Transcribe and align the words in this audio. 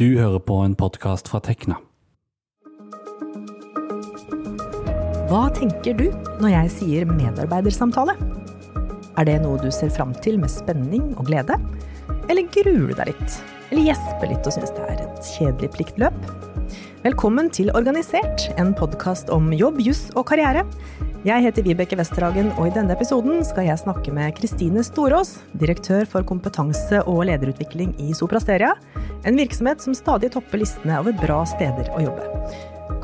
Du 0.00 0.06
hører 0.16 0.40
på 0.40 0.54
en 0.64 0.72
podkast 0.72 1.26
fra 1.28 1.36
Tekna. 1.44 1.74
Hva 5.28 5.42
tenker 5.52 5.98
du 5.98 6.06
når 6.40 6.48
jeg 6.48 6.70
sier 6.72 7.10
medarbeidersamtale? 7.10 8.14
Er 9.20 9.28
det 9.28 9.34
noe 9.42 9.60
du 9.60 9.68
ser 9.68 9.92
fram 9.92 10.14
til 10.24 10.40
med 10.40 10.48
spenning 10.48 11.10
og 11.18 11.28
glede? 11.28 11.60
Eller 12.32 12.48
gruer 12.56 12.88
du 12.88 12.94
deg 13.02 13.10
litt? 13.10 13.36
Eller 13.68 13.90
gjesper 13.90 14.32
litt 14.32 14.48
og 14.48 14.56
syns 14.56 14.72
det 14.72 14.88
er 14.94 15.04
et 15.04 15.30
kjedelig 15.34 15.74
pliktløp? 15.76 16.16
Velkommen 17.04 17.52
til 17.52 17.68
Organisert, 17.76 18.48
en 18.56 18.72
podkast 18.72 19.28
om 19.28 19.52
jobb, 19.52 19.84
juss 19.84 20.06
og 20.16 20.24
karriere. 20.32 20.64
Jeg 21.22 21.44
heter 21.44 21.62
Vibeke 21.62 21.94
Westerhagen, 21.94 22.48
og 22.58 22.66
i 22.66 22.72
denne 22.74 22.96
episoden 22.96 23.44
skal 23.46 23.68
jeg 23.68 23.78
snakke 23.78 24.10
med 24.10 24.32
Kristine 24.34 24.82
Storås, 24.82 25.36
direktør 25.54 26.02
for 26.10 26.26
kompetanse 26.26 26.98
og 27.06 27.20
lederutvikling 27.28 27.92
i 28.02 28.08
Soprasteria, 28.18 28.72
en 29.22 29.38
virksomhet 29.38 29.84
som 29.84 29.94
stadig 29.94 30.32
topper 30.34 30.58
listene 30.58 30.96
over 30.98 31.14
bra 31.20 31.36
steder 31.46 31.92
å 31.94 32.00
jobbe. 32.02 32.26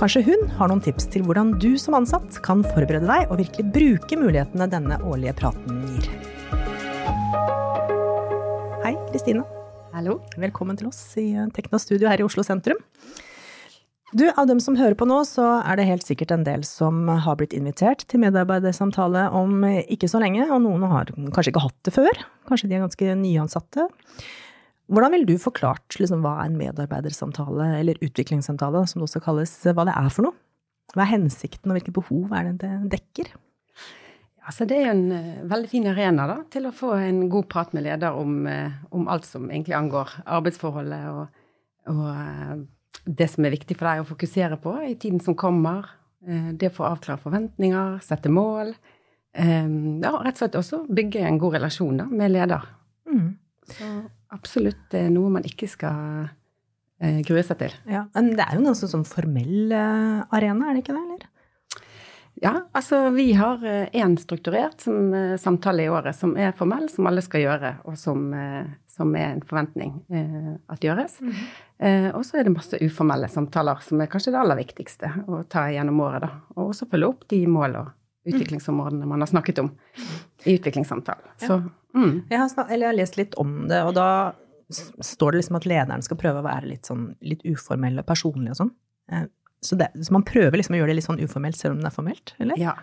Kanskje 0.03 0.25
hun 0.27 0.43
har 0.59 0.67
noen 0.67 0.83
tips 0.83 1.07
til 1.15 1.23
hvordan 1.29 1.55
du 1.63 1.69
som 1.79 1.95
ansatt 2.01 2.41
kan 2.43 2.67
forberede 2.67 3.07
deg 3.07 3.31
og 3.31 3.39
virkelig 3.39 3.69
bruke 3.79 4.19
mulighetene 4.19 4.67
denne 4.75 4.99
årlige 5.07 5.37
praten 5.39 5.79
gir. 5.87 6.11
Hei, 8.83 8.97
Kristine. 9.13 9.47
Hallo. 9.95 10.19
Velkommen 10.35 10.75
til 10.81 10.91
oss 10.91 11.05
i 11.23 11.29
Tekna 11.55 11.79
Studio 11.79 12.11
her 12.11 12.19
i 12.19 12.27
Oslo 12.27 12.43
sentrum. 12.43 12.83
Du, 14.17 14.25
av 14.41 14.47
dem 14.49 14.61
som 14.61 14.77
hører 14.79 14.97
på 14.97 15.05
nå, 15.05 15.19
så 15.29 15.59
er 15.61 15.77
det 15.77 15.85
helt 15.91 16.07
sikkert 16.07 16.31
en 16.33 16.45
del 16.47 16.63
som 16.65 17.03
har 17.11 17.37
blitt 17.37 17.53
invitert 17.53 18.07
til 18.09 18.23
medarbeidersamtale 18.23 19.27
om 19.37 19.67
ikke 19.69 20.09
så 20.09 20.21
lenge, 20.23 20.47
og 20.49 20.63
noen 20.65 20.87
har 20.89 21.11
kanskje 21.13 21.53
ikke 21.53 21.65
hatt 21.67 21.77
det 21.85 21.93
før. 21.93 22.23
Kanskje 22.49 22.71
de 22.71 22.79
er 22.79 22.87
ganske 22.87 23.17
nyansatte. 23.21 23.85
Hvordan 24.89 25.13
ville 25.13 25.29
du 25.29 25.37
forklart 25.37 25.99
liksom, 26.01 26.23
hva 26.25 26.39
en 26.47 26.57
medarbeidersamtale, 26.57 27.75
eller 27.83 28.01
utviklingssamtale 28.05 28.87
som 28.89 29.03
det 29.03 29.11
også 29.11 29.21
kalles, 29.27 29.53
hva 29.77 29.85
det 29.85 29.97
er 30.01 30.09
for 30.15 30.31
noe? 30.31 30.39
Hva 30.95 31.05
er 31.05 31.13
hensikten, 31.13 31.69
og 31.69 31.77
hvilke 31.77 31.93
behov 31.99 32.33
er 32.33 32.49
det 32.49 32.63
det 32.63 32.73
dekker? 32.97 33.35
Altså, 34.49 34.65
det 34.65 34.79
er 34.79 34.87
jo 34.87 34.95
en 34.95 35.13
uh, 35.13 35.45
veldig 35.51 35.69
fin 35.69 35.91
arena 35.91 36.25
da, 36.31 36.39
til 36.49 36.65
å 36.65 36.73
få 36.73 36.95
en 36.97 37.27
god 37.29 37.51
prat 37.53 37.77
med 37.77 37.85
leder 37.85 38.17
om, 38.17 38.41
uh, 38.49 38.73
om 38.97 39.05
alt 39.13 39.29
som 39.29 39.51
egentlig 39.51 39.77
angår 39.77 40.15
arbeidsforholdet 40.25 41.11
og, 41.13 41.43
og 41.93 42.01
uh, 42.09 42.55
det 43.05 43.29
som 43.33 43.47
er 43.47 43.55
viktig 43.55 43.77
for 43.79 43.89
deg 43.89 44.03
å 44.03 44.09
fokusere 44.09 44.59
på 44.63 44.75
i 44.87 44.95
tiden 45.01 45.23
som 45.25 45.37
kommer. 45.39 45.95
Det 46.19 46.57
det 46.59 46.73
å 46.73 46.75
få 46.81 46.85
avklare 46.89 47.23
forventninger, 47.23 48.01
sette 48.03 48.29
mål. 48.29 48.73
Eh, 49.39 49.69
ja, 50.03 50.11
rett 50.25 50.35
og 50.35 50.41
slett 50.41 50.59
også 50.59 50.81
bygge 50.91 51.23
en 51.25 51.39
god 51.39 51.55
relasjon 51.61 52.01
da, 52.01 52.09
med 52.11 52.33
leder. 52.35 52.65
Mm. 53.09 53.29
Så 53.71 53.87
absolutt 54.35 54.97
noe 55.15 55.31
man 55.39 55.47
ikke 55.47 55.69
skal 55.71 56.27
eh, 56.99 57.21
grue 57.25 57.45
seg 57.47 57.61
til. 57.63 57.77
Ja, 57.89 58.09
Men 58.17 58.33
det 58.35 58.45
er 58.45 58.57
jo 58.57 58.65
en 58.65 58.71
ganske 58.73 58.91
sånn 58.91 59.07
formell 59.09 59.73
arena, 59.73 60.69
er 60.69 60.75
det 60.75 60.83
ikke 60.83 60.97
det, 60.97 61.05
eller? 61.07 61.29
Ja, 62.43 62.53
altså 62.77 63.09
vi 63.11 63.33
har 63.35 63.65
én 63.65 64.15
strukturert 64.21 64.85
som, 64.85 65.11
samtale 65.41 65.87
i 65.87 65.89
året 65.91 66.15
som 66.15 66.37
er 66.39 66.53
formell, 66.55 66.87
som 66.93 67.09
alle 67.11 67.25
skal 67.25 67.43
gjøre, 67.43 67.73
og 67.91 67.97
som, 67.99 68.29
som 68.99 69.15
er 69.17 69.33
en 69.33 69.45
forventning 69.47 69.95
eh, 70.11 70.55
at 70.71 70.85
gjøres. 70.85 71.19
Mm. 71.23 71.35
Eh, 71.79 72.09
og 72.17 72.25
så 72.27 72.39
er 72.39 72.49
det 72.49 72.55
masse 72.55 72.81
uformelle 72.83 73.29
samtaler, 73.31 73.79
som 73.87 74.03
er 74.03 74.11
kanskje 74.11 74.35
det 74.35 74.41
aller 74.41 74.59
viktigste 74.59 75.13
å 75.27 75.45
ta 75.51 75.69
gjennom 75.71 76.03
året. 76.07 76.27
da. 76.27 76.33
Og 76.57 76.73
også 76.73 76.89
følge 76.91 77.13
opp 77.13 77.27
de 77.31 77.45
mål 77.51 77.79
og 77.83 77.95
utviklingsområdene 78.29 79.09
man 79.09 79.23
har 79.25 79.31
snakket 79.31 79.63
om 79.63 79.71
i 80.45 80.59
utviklingssamtalen. 80.59 81.31
Så, 81.41 81.61
mm. 81.95 82.13
jeg, 82.29 82.39
har 82.39 82.51
snakket, 82.51 82.75
jeg 82.75 82.89
har 82.91 82.99
lest 82.99 83.21
litt 83.21 83.39
om 83.41 83.55
det, 83.71 83.81
og 83.87 83.95
da 83.97 84.09
står 84.69 85.33
det 85.33 85.43
liksom 85.43 85.57
at 85.57 85.69
lederen 85.71 86.05
skal 86.05 86.21
prøve 86.21 86.43
å 86.43 86.49
være 86.49 86.75
litt 86.75 86.91
sånn 86.91 87.07
litt 87.25 87.47
uformell 87.49 88.03
og 88.03 88.09
personlig 88.09 88.53
og 88.53 88.65
sånn. 88.65 88.75
Så, 89.61 89.75
det, 89.75 89.89
så, 89.99 90.13
man 90.15 90.23
prøver 90.23 90.61
liksom 90.61 90.77
å 90.77 90.79
gjøre 90.79 90.93
det 90.93 91.01
litt 91.01 91.09
sånn 91.09 91.23
uformelt 91.23 91.59
selv 91.59 91.75
om 91.75 91.81
det 91.83 91.89
er 91.91 91.95
formelt, 91.95 92.35
eller? 92.39 92.61
Ja. 92.61 92.77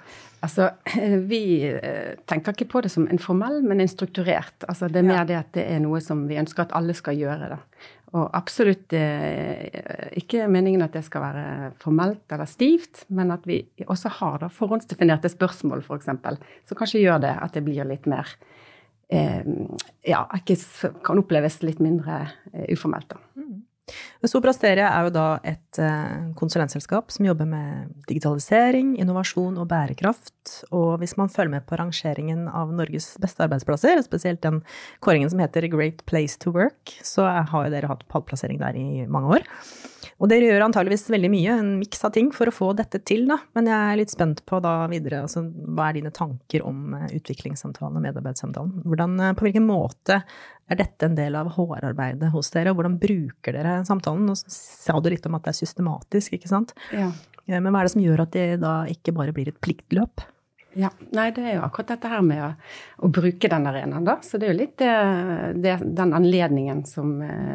Altså, 0.43 0.69
vi 1.31 1.41
eh, 1.69 2.16
tenker 2.27 2.55
ikke 2.55 2.67
på 2.73 2.81
det 2.83 2.91
som 2.91 3.07
en 3.07 3.22
formell, 3.22 3.61
men 3.63 3.79
en 3.79 3.91
strukturert. 3.91 4.66
Altså, 4.67 4.89
det 4.91 5.00
er 5.01 5.07
mer 5.07 5.27
det 5.29 5.39
at 5.39 5.53
det 5.55 5.63
er 5.72 5.79
noe 5.83 6.01
som 6.03 6.25
vi 6.29 6.39
ønsker 6.41 6.66
at 6.66 6.75
alle 6.75 6.95
skal 6.97 7.16
gjøre. 7.17 7.53
Da. 7.55 7.61
Og 8.16 8.27
absolutt 8.38 8.94
eh, 8.95 10.11
ikke 10.19 10.45
meningen 10.51 10.85
at 10.85 10.94
det 10.95 11.03
skal 11.07 11.23
være 11.25 11.72
formelt 11.81 12.31
eller 12.31 12.47
stivt, 12.47 13.03
men 13.11 13.33
at 13.35 13.47
vi 13.50 13.61
også 13.88 14.11
har 14.21 14.39
da 14.44 14.51
forhåndsdefinerte 14.53 15.31
spørsmål, 15.33 15.83
f.eks., 15.83 16.11
som 16.67 16.79
kanskje 16.79 17.03
gjør 17.03 17.23
det 17.25 17.33
at 17.33 17.57
det 17.57 17.66
blir 17.66 17.88
litt 17.88 18.07
mer 18.09 18.29
eh, 19.11 19.44
Ja, 20.07 20.25
ikke, 20.38 20.59
kan 21.03 21.19
oppleves 21.19 21.59
litt 21.66 21.81
mindre 21.83 22.21
eh, 22.53 22.69
uformelt, 22.75 23.09
da. 23.11 23.19
Mm. 23.35 23.63
Soprasteria 24.25 24.88
er 24.90 25.06
jo 25.06 25.12
da 25.13 25.25
et 25.46 25.79
eh, 25.81 26.29
konsulentselskap 26.40 27.13
som 27.13 27.28
jobber 27.28 27.46
med 27.50 27.91
digitalisering, 28.09 28.96
innovasjon 29.01 29.59
og 29.62 29.68
bærekraft. 29.69 30.56
Og 30.73 30.97
hvis 31.01 31.13
man 31.19 31.29
følger 31.29 31.57
med 31.57 31.68
på 31.69 31.78
rangeringen 31.78 32.47
av 32.50 32.74
Norges 32.74 33.13
beste 33.22 33.45
arbeidsplasser, 33.45 34.01
spesielt 34.06 34.41
den 34.45 34.63
kåringen 35.06 35.29
som 35.29 35.44
heter 35.44 35.69
Great 35.69 36.01
Place 36.09 36.40
to 36.41 36.56
Work, 36.56 36.97
så 37.06 37.28
har 37.29 37.68
jo 37.68 37.75
dere 37.75 37.91
hatt 37.91 38.07
pallplassering 38.09 38.62
der 38.63 38.79
i 38.79 39.06
mange 39.06 39.38
år. 39.38 39.45
Og 40.19 40.29
dere 40.31 40.47
gjør 40.49 40.66
antageligvis 40.67 41.07
veldig 41.13 41.29
mye, 41.31 41.57
en 41.59 41.71
miks 41.79 42.03
av 42.07 42.13
ting, 42.16 42.31
for 42.35 42.49
å 42.49 42.55
få 42.55 42.71
dette 42.77 43.01
til, 43.07 43.25
da. 43.29 43.38
Men 43.57 43.69
jeg 43.69 43.91
er 43.91 43.99
litt 43.99 44.13
spent 44.13 44.43
på 44.47 44.59
da 44.63 44.73
videre, 44.91 45.23
altså 45.25 45.45
hva 45.45 45.89
er 45.89 45.99
dine 45.99 46.13
tanker 46.16 46.66
om 46.67 46.95
eh, 46.97 47.07
utviklingssamtalen 47.19 47.99
og 47.99 48.05
medarbeidssamtalen? 48.05 48.83
Hvordan, 48.85 49.17
eh, 49.21 49.35
på 49.38 49.47
hvilken 49.47 49.67
måte 49.67 50.21
er 50.65 50.79
dette 50.79 51.09
en 51.09 51.17
del 51.17 51.38
av 51.38 51.51
HR-arbeidet 51.55 52.31
hos 52.33 52.51
dere, 52.53 52.73
og 52.73 52.79
hvordan 52.79 52.99
bruker 53.01 53.57
dere 53.57 53.79
samtalen? 53.88 54.27
Nå 54.29 54.38
sa 54.39 54.99
du 54.99 55.11
litt 55.13 55.25
om 55.29 55.38
at 55.38 55.45
det 55.45 55.53
er 55.53 55.59
systematisk, 55.61 56.38
ikke 56.38 56.51
sant? 56.51 56.75
Ja. 56.95 57.11
Eh, 57.45 57.59
men 57.59 57.71
hva 57.71 57.83
er 57.83 57.89
det 57.89 57.95
som 57.97 58.05
gjør 58.05 58.25
at 58.25 58.33
det 58.35 58.47
da 58.63 58.77
ikke 58.91 59.15
bare 59.15 59.35
blir 59.35 59.51
et 59.51 59.61
pliktløp? 59.63 60.25
Ja, 60.75 60.89
nei, 61.15 61.29
det 61.31 61.44
er 61.45 61.53
jo 61.55 61.63
akkurat 61.63 61.94
dette 61.94 62.09
her 62.11 62.23
med 62.25 62.41
å, 62.44 62.49
å 63.07 63.09
bruke 63.15 63.47
den 63.47 63.67
arenaen, 63.69 64.03
da. 64.03 64.17
Så 64.25 64.35
det 64.35 64.49
er 64.49 64.51
jo 64.51 64.59
litt 64.59 64.75
det, 64.81 64.95
det, 65.63 65.77
den 65.95 66.11
anledningen 66.17 66.81
som, 66.89 67.13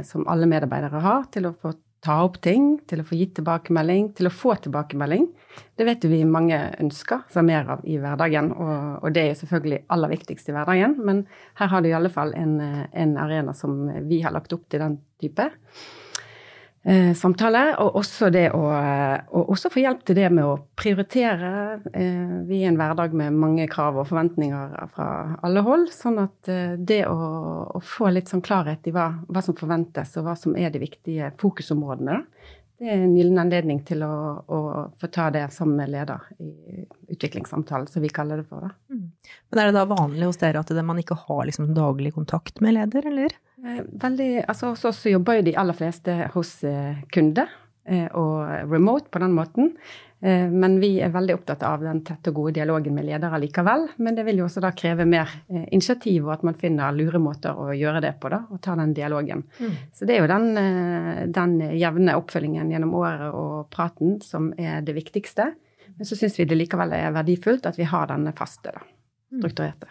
som 0.09 0.25
alle 0.25 0.49
medarbeidere 0.49 1.03
har 1.05 1.27
til 1.35 1.51
å 1.51 1.53
få 1.53 1.75
ta 2.05 2.17
opp 2.25 2.39
ting, 2.45 2.79
til 2.89 3.03
å 3.03 3.07
få 3.07 3.19
gitt 3.19 3.35
tilbakemelding, 3.37 4.11
til 4.17 4.31
å 4.31 4.33
få 4.33 4.55
tilbakemelding. 4.65 5.27
Det 5.77 5.87
vet 5.89 6.05
vi 6.09 6.23
mange 6.25 6.59
ønsker 6.81 7.27
seg 7.33 7.45
mer 7.49 7.69
av 7.77 7.85
i 7.85 7.99
hverdagen, 8.01 8.53
og, 8.57 8.75
og, 9.03 9.09
det 9.17 9.27
er 9.27 9.41
selvfølgelig 9.41 9.83
aller 9.93 10.13
viktigst 10.15 10.49
i 10.49 10.55
hverdagen. 10.57 10.97
Men 11.05 11.25
her 11.61 11.73
har 11.73 11.83
du 11.83 11.91
i 11.91 11.97
alle 11.97 12.13
fall 12.13 12.33
en, 12.39 12.57
en 12.93 13.17
arena 13.21 13.57
som 13.57 13.83
vi 14.09 14.23
har 14.25 14.33
lagt 14.37 14.55
opp 14.57 14.65
til 14.71 14.85
den 14.85 15.01
type 15.21 15.51
eh, 16.85 17.13
samtale. 17.15 17.65
Og 17.83 17.99
også 18.01 18.31
det 18.35 18.47
å 18.57 18.63
og 18.65 19.53
også 19.55 19.71
få 19.73 19.83
hjelp 19.85 20.05
til 20.07 20.19
det 20.19 20.29
med 20.35 20.47
å 20.47 20.57
prioritere. 20.79 21.53
Eh, 21.93 22.37
vi 22.49 22.63
er 22.63 22.71
en 22.71 22.79
hverdag 22.81 23.15
med 23.17 23.37
mange 23.37 23.67
krav 23.71 24.01
og 24.01 24.09
forventninger 24.11 24.77
fra 24.95 25.11
alle 25.47 25.65
hold. 25.67 25.91
Sånn 25.95 26.21
at 26.23 26.51
eh, 26.53 26.77
det 26.77 27.03
å, 27.09 27.19
å, 27.77 27.83
få 27.85 28.13
litt 28.15 28.31
sånn 28.31 28.45
klarhet 28.45 28.87
i 28.91 28.95
hva, 28.95 29.11
hva, 29.29 29.45
som 29.45 29.59
forventes, 29.59 30.17
og 30.19 30.29
hva 30.29 30.37
som 30.39 30.57
er 30.59 30.73
de 30.75 30.83
viktige 30.83 31.33
fokusområdene, 31.41 32.23
det 32.81 32.89
er 32.89 33.03
en 33.05 33.13
gyllen 33.13 33.37
anledning 33.43 33.83
til 33.85 34.01
å, 34.07 34.15
å, 34.41 34.59
få 34.97 35.11
ta 35.13 35.27
det 35.35 35.43
sammen 35.53 35.83
med 35.83 35.91
leder 35.93 36.23
i 36.41 36.81
utviklingssamtalen, 37.13 37.91
som 37.93 38.01
vi 38.01 38.09
kaller 38.09 38.41
det 38.41 38.47
for. 38.49 38.71
Mm. 38.89 39.11
Men 39.53 39.61
er 39.61 39.69
det 39.69 39.77
da 39.77 39.83
vanlig 39.91 40.31
hos 40.31 40.41
dere 40.41 40.63
at 40.63 40.73
man 40.89 41.03
ikke 41.03 41.19
har 41.27 41.43
liksom 41.45 41.75
daglig 41.77 42.15
kontakt 42.17 42.63
med 42.65 42.79
leder, 42.79 43.11
eller? 43.13 43.37
Eh, 43.65 43.81
veldig, 44.03 44.45
altså 44.49 44.75
Hos 44.75 44.85
oss 44.89 45.03
jobber 45.11 45.41
jo 45.41 45.49
de 45.51 45.57
aller 45.61 45.77
fleste 45.77 46.15
hos 46.35 46.61
kunder, 46.63 47.03
kunde 47.13 47.49
eh, 47.85 48.07
og 48.17 48.71
remote 48.71 49.11
på 49.11 49.23
den 49.23 49.37
måten. 49.37 49.75
Men 50.21 50.75
vi 50.83 50.99
er 51.01 51.09
veldig 51.09 51.33
opptatt 51.33 51.63
av 51.65 51.81
den 51.81 52.03
tette 52.05 52.29
og 52.29 52.35
gode 52.37 52.59
dialogen 52.59 52.93
med 52.93 53.07
ledere 53.07 53.39
likevel. 53.41 53.87
Men 54.05 54.19
det 54.19 54.27
vil 54.27 54.43
jo 54.43 54.45
også 54.51 54.61
da 54.61 54.69
kreve 54.77 55.07
mer 55.09 55.33
initiativ, 55.49 56.27
og 56.27 56.35
at 56.35 56.45
man 56.45 56.59
finner 56.61 56.93
lure 56.93 57.17
måter 57.17 57.57
å 57.57 57.71
gjøre 57.73 58.03
det 58.05 58.11
på. 58.21 58.29
da, 58.29 58.43
Og 58.53 58.61
ta 58.61 58.75
den 58.77 58.93
dialogen. 58.93 59.47
Mm. 59.57 59.73
Så 59.97 60.05
det 60.05 60.19
er 60.19 60.21
jo 60.21 60.29
den, 60.29 61.33
den, 61.33 61.57
jevne 61.73 62.19
oppfølgingen 62.21 62.69
gjennom 62.69 62.93
året 63.01 63.33
og 63.33 63.73
praten 63.73 64.21
som 64.21 64.53
er 64.61 64.85
det 64.85 64.99
viktigste. 65.01 65.55
Men 65.97 66.05
så 66.05 66.21
syns 66.21 66.37
vi 66.37 66.51
det 66.53 66.61
likevel 66.67 66.93
er 67.01 67.17
verdifullt 67.17 67.73
at 67.73 67.81
vi 67.81 67.89
har 67.89 68.13
denne 68.13 68.37
faste. 68.37 68.77
da. 68.77 68.85
Mm. 69.31 69.45
strukturerte. 69.45 69.87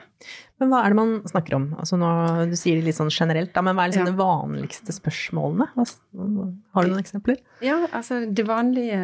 Men 0.59 0.67
hva 0.67 0.81
er 0.83 0.91
det 0.91 0.97
man 0.99 1.11
snakker 1.29 1.55
om? 1.55 1.69
Altså 1.79 1.95
nå, 1.95 2.09
du 2.51 2.55
sier 2.59 2.75
det 2.75 2.89
litt 2.89 2.97
sånn 2.97 3.11
generelt, 3.13 3.53
da, 3.55 3.63
men 3.63 3.77
hva 3.77 3.85
er 3.85 3.93
liksom 3.93 4.09
ja. 4.09 4.11
de 4.11 4.19
vanligste 4.19 4.95
spørsmålene? 4.97 5.69
Har 5.71 6.83
du 6.83 6.91
noen 6.91 6.99
eksempler? 6.99 7.39
Ja, 7.63 7.77
altså 7.87 8.25
det 8.27 8.43
vanlige, 8.47 8.99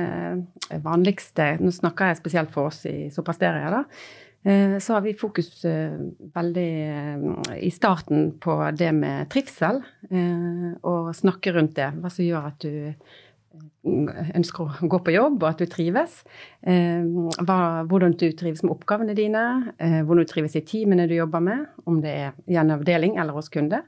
vanligste 0.83 1.53
Nå 1.63 1.71
snakker 1.71 2.11
jeg 2.11 2.19
spesielt 2.19 2.51
for 2.51 2.67
oss 2.73 2.83
i 2.89 3.07
Soprasteria, 3.15 3.71
da. 3.71 3.83
Eh, 4.45 4.77
så 4.79 4.93
har 4.93 5.01
vi 5.01 5.15
fokus 5.17 5.65
eh, 5.65 5.95
veldig 6.35 6.71
eh, 6.89 7.55
i 7.65 7.71
starten 7.71 8.35
på 8.39 8.59
det 8.77 8.91
med 8.93 9.29
trivsel, 9.33 9.81
og 10.85 11.15
snakke 11.17 11.55
rundt 11.55 11.73
det. 11.79 11.87
Hva 11.97 12.11
som 12.13 12.27
gjør 12.27 12.51
at 12.51 12.59
du 12.61 12.91
ønsker 13.85 14.65
å 14.65 14.89
gå 14.89 14.99
på 15.05 15.13
jobb, 15.13 15.37
og 15.43 15.49
at 15.49 15.61
du 15.61 15.69
trives. 15.69 16.21
Eh, 16.65 17.05
hvordan 17.05 18.15
du 18.17 18.27
trives 18.37 18.63
med 18.65 18.73
oppgavene 18.73 19.15
dine, 19.17 19.45
eh, 19.77 20.01
hvordan 20.01 20.25
du 20.25 20.31
trives 20.31 20.55
i 20.57 20.63
teamene 20.65 21.07
du 21.07 21.15
jobber 21.15 21.43
med, 21.43 21.67
om 21.85 22.01
det 22.01 22.15
er 22.15 22.61
en 22.61 22.75
avdeling 22.77 23.19
eller 23.21 23.37
hos 23.37 23.51
kunde. 23.53 23.83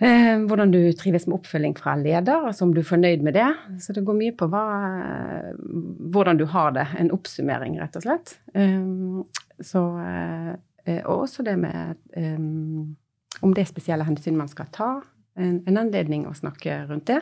Eh, 0.00 0.40
hvordan 0.48 0.72
du 0.72 0.80
trives 0.96 1.26
med 1.28 1.36
oppfølging 1.36 1.76
fra 1.76 1.94
leder, 2.00 2.46
altså 2.48 2.64
om 2.64 2.72
du 2.72 2.80
er 2.80 2.88
fornøyd 2.88 3.22
med 3.22 3.36
det. 3.36 3.50
Så 3.84 3.92
det 3.92 4.04
går 4.06 4.16
mye 4.16 4.32
på 4.32 4.48
hva, 4.48 4.64
hvordan 6.14 6.40
du 6.40 6.46
har 6.48 6.72
det. 6.72 6.86
En 6.98 7.12
oppsummering, 7.12 7.76
rett 7.82 8.00
og 8.00 8.06
slett. 8.06 8.38
Så, 9.60 9.82
og 11.04 11.14
også 11.18 11.44
det 11.44 11.58
med 11.60 12.00
om 13.44 13.52
det 13.54 13.62
er 13.62 13.68
spesielle 13.68 14.06
hensyn 14.08 14.38
man 14.38 14.48
skal 14.48 14.70
ta. 14.72 14.90
En, 15.36 15.60
en 15.68 15.80
anledning 15.80 16.24
å 16.28 16.36
snakke 16.36 16.86
rundt 16.88 17.10
det. 17.12 17.20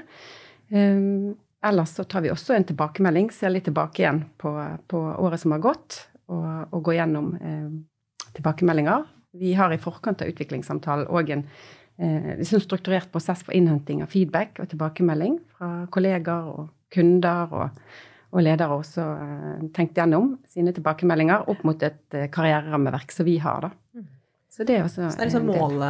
Ellers 0.69 1.95
så 1.97 2.05
tar 2.05 2.23
vi 2.23 2.31
også 2.31 2.55
en 2.55 2.67
tilbakemelding, 2.69 3.31
ser 3.35 3.51
litt 3.51 3.65
tilbake 3.67 4.03
igjen 4.03 4.21
på, 4.39 4.53
på 4.91 4.99
året 5.19 5.41
som 5.43 5.55
har 5.57 5.63
gått, 5.65 5.97
og, 6.29 6.69
og 6.71 6.83
går 6.87 6.99
gjennom 7.01 7.31
tilbakemeldinger. 8.37 9.07
Vi 9.39 9.55
har 9.55 9.73
i 9.73 9.81
forkant 9.81 10.23
av 10.23 10.31
utviklingssamtalen 10.31 11.09
òg 11.13 11.33
en 11.35 11.45
eh, 11.99 12.35
liksom 12.39 12.63
strukturert 12.65 13.11
prosess 13.13 13.43
for 13.45 13.57
innhenting 13.57 14.03
av 14.05 14.13
feedback 14.13 14.59
og 14.63 14.71
tilbakemelding 14.73 15.39
fra 15.57 15.73
kollegaer 15.95 16.49
og 16.53 16.71
kunder 16.95 17.53
og, 17.53 17.83
og 18.33 18.45
ledere 18.45 18.79
også 18.79 19.05
eh, 19.27 19.67
tenkt 19.77 19.99
gjennom 19.99 20.37
sine 20.49 20.73
tilbakemeldinger 20.77 21.51
opp 21.53 21.65
mot 21.69 21.85
et 21.85 22.17
eh, 22.17 22.31
karriererammeverk 22.33 23.13
som 23.15 23.29
vi 23.29 23.37
har. 23.43 23.69
da. 23.69 23.73
Mm. 23.99 24.09
Så 24.49 24.67
det 24.67 24.79
er, 24.79 24.89
også, 24.89 25.05
så 25.07 25.21
det 25.21 25.27
er 25.27 25.31
liksom 25.31 25.51
mål, 25.53 25.83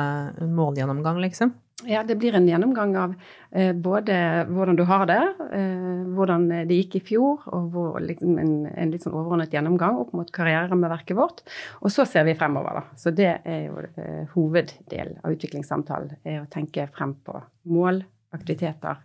målgjennomgang, 0.53 1.23
liksom? 1.23 1.55
Ja, 1.87 2.03
det 2.03 2.17
blir 2.19 2.35
en 2.35 2.49
gjennomgang 2.49 2.97
av 2.99 3.13
eh, 3.55 3.71
både 3.71 4.15
hvordan 4.51 4.77
du 4.77 4.83
har 4.89 5.05
det, 5.07 5.21
eh, 5.55 6.01
hvordan 6.17 6.49
det 6.67 6.75
gikk 6.75 6.97
i 6.99 7.03
fjor, 7.13 7.45
og 7.55 7.69
hvor, 7.75 8.01
liksom, 8.03 8.35
en, 8.43 8.53
en, 8.73 8.91
litt 8.91 9.07
sånn 9.07 9.15
overordnet 9.15 9.55
gjennomgang 9.55 10.01
opp 10.01 10.11
mot 10.17 10.33
karriererammeverket 10.35 11.15
vårt. 11.19 11.45
Og 11.79 11.95
så 11.95 12.07
ser 12.09 12.27
vi 12.27 12.35
fremover, 12.39 12.81
da. 12.81 12.99
Så 12.99 13.15
det 13.15 13.31
er 13.47 13.63
jo 13.69 13.85
eh, 13.95 14.25
hoveddel 14.35 15.15
av 15.23 15.37
utviklingssamtalen. 15.37 16.19
Er 16.27 16.43
å 16.43 16.51
tenke 16.51 16.89
frem 16.97 17.15
på 17.23 17.39
mål, 17.71 18.03
aktiviteter 18.35 18.99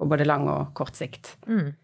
på 0.00 0.08
både 0.08 0.24
lang 0.24 0.48
og 0.48 0.72
kort 0.80 0.96
sikt. 0.96 1.36
Mm. 1.44 1.74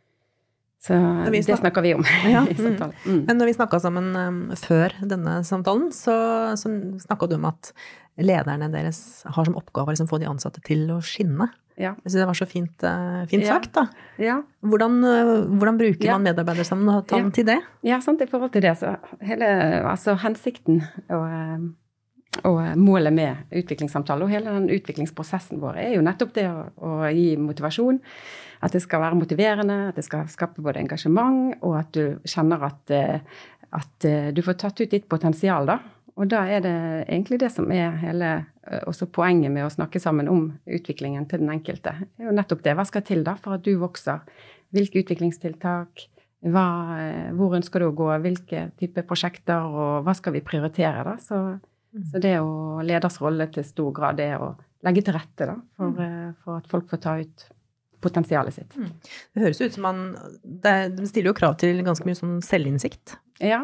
Så 0.80 0.96
det 1.28 1.56
snakka 1.60 1.82
vi 1.84 1.94
om 1.94 2.04
ja, 2.24 2.46
i 2.50 2.54
samtalen. 2.56 2.94
Mm. 3.04 3.24
Men 3.26 3.36
når 3.36 3.50
vi 3.50 3.56
snakka 3.58 3.80
sammen 3.84 4.12
um, 4.16 4.38
før 4.56 4.94
denne 5.04 5.40
samtalen, 5.44 5.90
så, 5.92 6.14
så 6.56 6.72
snakka 7.04 7.28
du 7.28 7.36
om 7.36 7.50
at 7.50 7.74
lederne 8.20 8.70
deres 8.72 9.00
har 9.28 9.48
som 9.48 9.58
oppgave 9.60 9.92
å 9.92 9.94
liksom 9.94 10.08
få 10.08 10.20
de 10.22 10.28
ansatte 10.30 10.62
til 10.64 10.88
å 10.94 11.00
skinne. 11.04 11.50
Ja. 11.80 11.94
Jeg 12.04 12.12
syns 12.12 12.22
det 12.22 12.28
var 12.30 12.38
så 12.38 12.48
fint, 12.48 12.84
uh, 12.84 13.20
fint 13.28 13.44
ja. 13.44 13.56
sagt, 13.56 13.74
da. 13.76 13.86
Ja. 14.20 14.38
Hvordan, 14.64 14.98
uh, 15.04 15.34
hvordan, 15.52 15.80
bruker 15.80 16.14
man 16.14 16.26
medarbeidersamtalen 16.28 17.28
ja. 17.28 17.34
til 17.36 17.48
det? 17.48 17.60
Ja, 17.86 18.00
sant, 18.04 18.24
i 18.24 18.28
forhold 18.28 18.52
til 18.56 18.64
det. 18.64 18.74
Så 18.80 18.96
hele 19.24 19.48
altså 19.88 20.16
hensikten 20.24 20.82
og, 21.08 21.24
uh, 21.28 21.70
og 22.46 22.60
målet 22.78 23.12
med 23.12 23.56
utviklingssamtale 23.58 24.24
og 24.24 24.30
hele 24.30 24.52
den 24.54 24.70
utviklingsprosessen 24.70 25.58
vår 25.60 25.80
er 25.82 25.96
jo 25.96 26.04
nettopp 26.06 26.36
det 26.36 26.46
å, 26.46 26.60
å 26.78 26.92
gi 27.10 27.34
motivasjon 27.40 27.98
at 28.60 28.74
det 28.76 28.82
skal 28.84 29.02
være 29.04 29.18
motiverende, 29.18 29.78
at 29.88 29.96
det 29.96 30.04
skal 30.06 30.28
skape 30.30 30.62
både 30.64 30.82
engasjement, 30.82 31.56
og 31.64 31.78
at 31.80 31.94
du 31.96 32.20
kjenner 32.28 32.66
at, 32.68 32.92
eh, 32.92 33.40
at 33.76 34.06
eh, 34.08 34.28
du 34.36 34.42
får 34.44 34.58
tatt 34.60 34.82
ut 34.82 34.92
ditt 34.92 35.08
potensial, 35.08 35.68
da. 35.70 35.78
Og 36.20 36.28
da 36.28 36.42
er 36.52 36.60
det 36.64 36.76
egentlig 37.06 37.38
det 37.40 37.48
som 37.54 37.70
er 37.72 37.96
hele 38.02 38.30
eh, 38.36 38.82
også 38.90 39.08
poenget 39.08 39.52
med 39.54 39.64
å 39.64 39.72
snakke 39.72 40.02
sammen 40.02 40.28
om 40.28 40.50
utviklingen 40.68 41.24
til 41.30 41.40
den 41.40 41.54
enkelte. 41.54 41.94
Det 42.04 42.26
er 42.26 42.28
jo 42.28 42.36
nettopp 42.36 42.64
det. 42.66 42.76
Hva 42.76 42.84
skal 42.88 43.06
til 43.08 43.24
da 43.24 43.38
for 43.40 43.56
at 43.56 43.64
du 43.64 43.72
vokser? 43.80 44.20
Hvilke 44.74 45.00
utviklingstiltak? 45.00 46.04
Hva, 46.50 46.66
hvor 47.36 47.56
ønsker 47.56 47.80
du 47.80 47.88
å 47.88 47.96
gå? 47.96 48.12
Hvilke 48.24 48.68
type 48.80 49.04
prosjekter? 49.08 49.64
Og 49.64 50.04
hva 50.04 50.14
skal 50.16 50.36
vi 50.36 50.44
prioritere, 50.44 51.02
da? 51.08 51.16
Så. 51.20 51.40
Så 52.10 52.20
det 52.22 52.36
å 52.38 52.82
leders 52.86 53.20
rolle 53.22 53.48
til 53.54 53.66
stor 53.66 53.94
grad 53.94 54.20
er 54.22 54.36
å 54.38 54.52
legge 54.86 55.02
til 55.06 55.16
rette 55.16 55.48
da, 55.48 55.56
for, 55.76 55.96
mm. 55.96 56.36
for 56.44 56.60
at 56.60 56.68
folk 56.70 56.86
får 56.92 57.02
ta 57.02 57.16
ut 57.20 57.48
potensialet 58.00 58.56
sitt. 58.56 58.76
Mm. 58.76 58.92
Det 59.34 59.42
høres 59.44 59.60
ut 59.60 59.74
som 59.74 59.84
man 59.84 59.98
Det 60.42 61.08
stiller 61.10 61.30
jo 61.30 61.36
krav 61.36 61.58
til 61.60 61.82
ganske 61.84 62.06
mye 62.08 62.16
sånn 62.16 62.38
selvinnsikt. 62.44 63.18
Ja, 63.44 63.60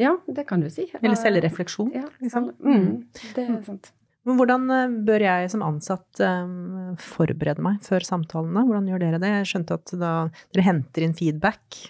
ja 0.00 0.16
det 0.26 0.46
kan 0.50 0.62
du 0.62 0.68
si. 0.70 0.86
Eller 1.00 1.18
selvrefleksjon. 1.18 1.90
Ja, 1.96 2.06
liksom. 2.22 2.52
mm, 2.62 2.86
det 3.34 3.46
er 3.46 3.58
sant. 3.66 3.92
Men 4.22 4.38
hvordan 4.38 4.68
eh, 4.70 4.92
bør 5.06 5.24
jeg 5.24 5.50
som 5.50 5.64
ansatt 5.66 6.22
um, 6.22 6.92
forberede 7.00 7.62
meg 7.64 7.80
før 7.82 8.06
samtalene? 8.06 8.62
Hvordan 8.68 8.86
gjør 8.90 9.02
dere 9.02 9.22
det? 9.22 9.32
Jeg 9.40 9.48
skjønte 9.50 9.78
at 9.80 9.94
da 9.98 10.12
dere 10.54 10.66
henter 10.68 11.06
inn 11.06 11.16
feedback 11.18 11.80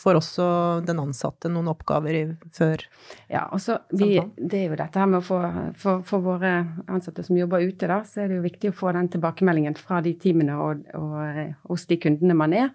får 0.00 0.18
også 0.18 0.46
den 0.86 1.00
ansatte 1.02 1.50
noen 1.52 1.68
oppgaver 1.72 2.16
i, 2.16 2.22
før 2.56 2.82
Ja, 3.30 3.46
og 3.52 3.60
så 3.62 3.78
Det 3.90 4.56
er 4.56 4.64
jo 4.70 4.78
dette 4.78 5.00
her 5.00 5.10
med 5.10 5.20
å 5.20 5.26
få 5.26 5.40
for, 5.80 6.02
for, 6.06 6.24
våre 6.24 6.54
ansatte 6.90 7.24
som 7.26 7.38
jobber 7.38 7.64
ute, 7.64 7.88
da, 7.90 8.00
så 8.06 8.24
er 8.24 8.30
det 8.30 8.40
jo 8.40 8.46
viktig 8.46 8.72
å 8.72 8.78
få 8.80 8.94
den 8.96 9.10
tilbakemeldingen 9.12 9.76
fra 9.78 10.00
de 10.04 10.14
teamene 10.20 10.56
og, 10.60 10.82
og 10.96 11.70
hos 11.70 11.86
de 11.90 12.00
kundene 12.00 12.36
man 12.36 12.56
er. 12.56 12.72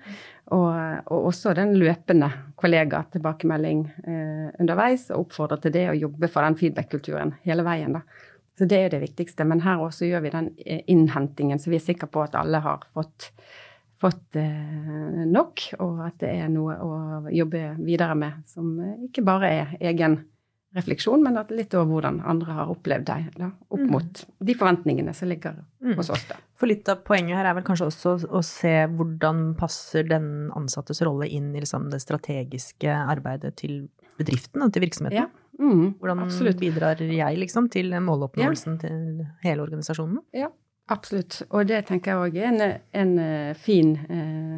Og, 0.54 0.70
og 1.10 1.32
også 1.32 1.56
den 1.58 1.74
løpende 1.82 2.30
kollega-tilbakemelding 2.62 3.82
eh, 4.06 4.48
underveis, 4.62 5.08
og 5.10 5.26
oppfordre 5.26 5.58
til 5.64 5.74
det 5.74 5.88
å 5.90 5.98
jobbe 5.98 6.30
for 6.30 6.46
den 6.46 6.58
feedback-kulturen 6.60 7.34
hele 7.48 7.66
veien. 7.66 7.98
da. 7.98 8.04
Så 8.58 8.68
det 8.70 8.80
er 8.80 8.94
det 8.94 9.02
viktigste. 9.04 9.46
Men 9.48 9.64
her 9.66 9.82
også 9.84 10.08
gjør 10.08 10.26
vi 10.26 10.34
den 10.36 10.52
eh, 10.66 10.84
innhentingen, 10.92 11.60
så 11.60 11.74
vi 11.74 11.80
er 11.80 11.88
sikre 11.88 12.10
på 12.12 12.24
at 12.24 12.38
alle 12.40 12.62
har 12.64 12.86
fått 12.96 13.32
fått 14.02 14.38
eh, 14.40 15.26
nok, 15.30 15.68
og 15.80 16.00
at 16.08 16.20
det 16.24 16.32
er 16.44 16.50
noe 16.52 16.78
å 16.84 16.96
jobbe 17.34 17.76
videre 17.80 18.16
med 18.20 18.44
som 18.52 18.74
ikke 19.08 19.24
bare 19.26 19.52
er 19.52 19.76
egen 19.92 20.20
refleksjon, 20.76 21.22
men 21.24 21.40
at 21.40 21.52
litt 21.56 21.74
over 21.78 21.88
hvordan 21.94 22.18
andre 22.28 22.56
har 22.58 22.72
opplevd 22.74 23.08
deg, 23.08 23.28
da, 23.38 23.48
opp 23.72 23.80
mm. 23.80 23.92
mot 23.94 24.24
de 24.50 24.56
forventningene 24.60 25.14
som 25.16 25.32
ligger 25.32 25.62
mm. 25.80 25.94
hos 25.96 26.12
oss. 26.12 26.26
da. 26.28 26.38
For 26.60 26.68
litt 26.68 26.90
av 26.92 27.06
poenget 27.08 27.40
her 27.40 27.48
er 27.48 27.56
vel 27.56 27.66
kanskje 27.68 27.88
også 27.88 28.16
å 28.28 28.42
se 28.44 28.74
hvordan 28.92 29.54
passer 29.60 30.08
den 30.10 30.50
ansattes 30.58 31.00
rolle 31.06 31.30
inn 31.32 31.54
i 31.56 31.64
liksom 31.64 31.88
det 31.94 32.02
strategiske 32.04 32.92
arbeidet 32.92 33.56
til 33.62 33.86
bedriften 34.20 34.64
og 34.66 34.76
til 34.76 34.84
virksomheten. 34.84 35.24
Ja. 35.24 35.32
Mm, 35.56 35.96
hvordan 36.02 36.26
absolutt. 36.26 36.60
bidrar 36.60 37.00
jeg 37.00 37.40
liksom 37.40 37.70
til 37.72 37.96
måloppnåelsen 38.04 38.76
ja. 38.76 38.80
til 38.84 39.26
hele 39.46 39.64
organisasjonen? 39.64 40.20
Ja, 40.36 40.52
Absolutt. 40.92 41.42
Og 41.50 41.66
det 41.70 41.86
tenker 41.88 42.14
jeg 42.14 42.22
òg 42.22 42.38
er 42.38 42.48
en, 42.52 42.64
en, 43.02 43.14
eh, 43.20 43.54
fin 43.58 43.96
eh, 44.06 44.58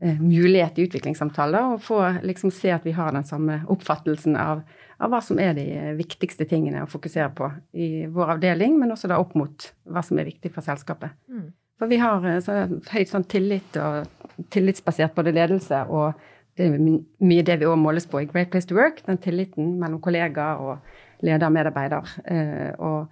eh, 0.00 0.20
mulighet 0.22 0.78
i 0.78 0.86
utviklingssamtaler. 0.86 1.74
Å 1.74 1.82
få 1.82 2.00
liksom 2.22 2.52
se 2.54 2.70
at 2.74 2.86
vi 2.86 2.94
har 2.94 3.14
den 3.14 3.26
samme 3.26 3.60
oppfattelsen 3.72 4.38
av, 4.38 4.62
av, 4.98 5.10
hva 5.10 5.20
som 5.24 5.40
er 5.42 5.56
de 5.58 5.66
viktigste 5.98 6.46
tingene 6.50 6.84
å 6.84 6.90
fokusere 6.90 7.32
på 7.34 7.50
i 7.72 8.06
vår 8.06 8.36
avdeling, 8.36 8.78
men 8.78 8.94
også 8.94 9.10
da 9.10 9.18
opp 9.22 9.34
mot 9.38 9.72
hva 9.90 10.04
som 10.06 10.20
er 10.22 10.30
viktig 10.30 10.54
for 10.54 10.66
selskapet. 10.66 11.16
Mm. 11.26 11.50
For 11.80 11.90
vi 11.90 11.98
har 12.02 12.28
eh, 12.30 12.38
så 12.44 12.60
høyt 12.94 13.10
sånn 13.10 13.26
tillit 13.26 13.80
og 13.82 14.06
tillitsbasert 14.54 15.14
både 15.14 15.34
ledelse 15.34 15.84
og 15.90 16.14
det 16.54 16.68
er 16.68 16.78
mye 16.78 17.42
det 17.42 17.56
vi 17.58 17.66
òg 17.66 17.78
måles 17.82 18.06
på 18.06 18.20
i 18.22 18.28
Great 18.30 18.52
Place 18.52 18.68
to 18.70 18.76
Work, 18.78 19.00
den 19.08 19.18
tilliten 19.18 19.72
mellom 19.80 19.98
kollegaer 20.02 20.60
og 20.62 21.24
leder 21.26 21.48
og 21.48 21.54
medarbeider. 21.56 22.12
Eh, 22.30 22.70
og 22.78 23.10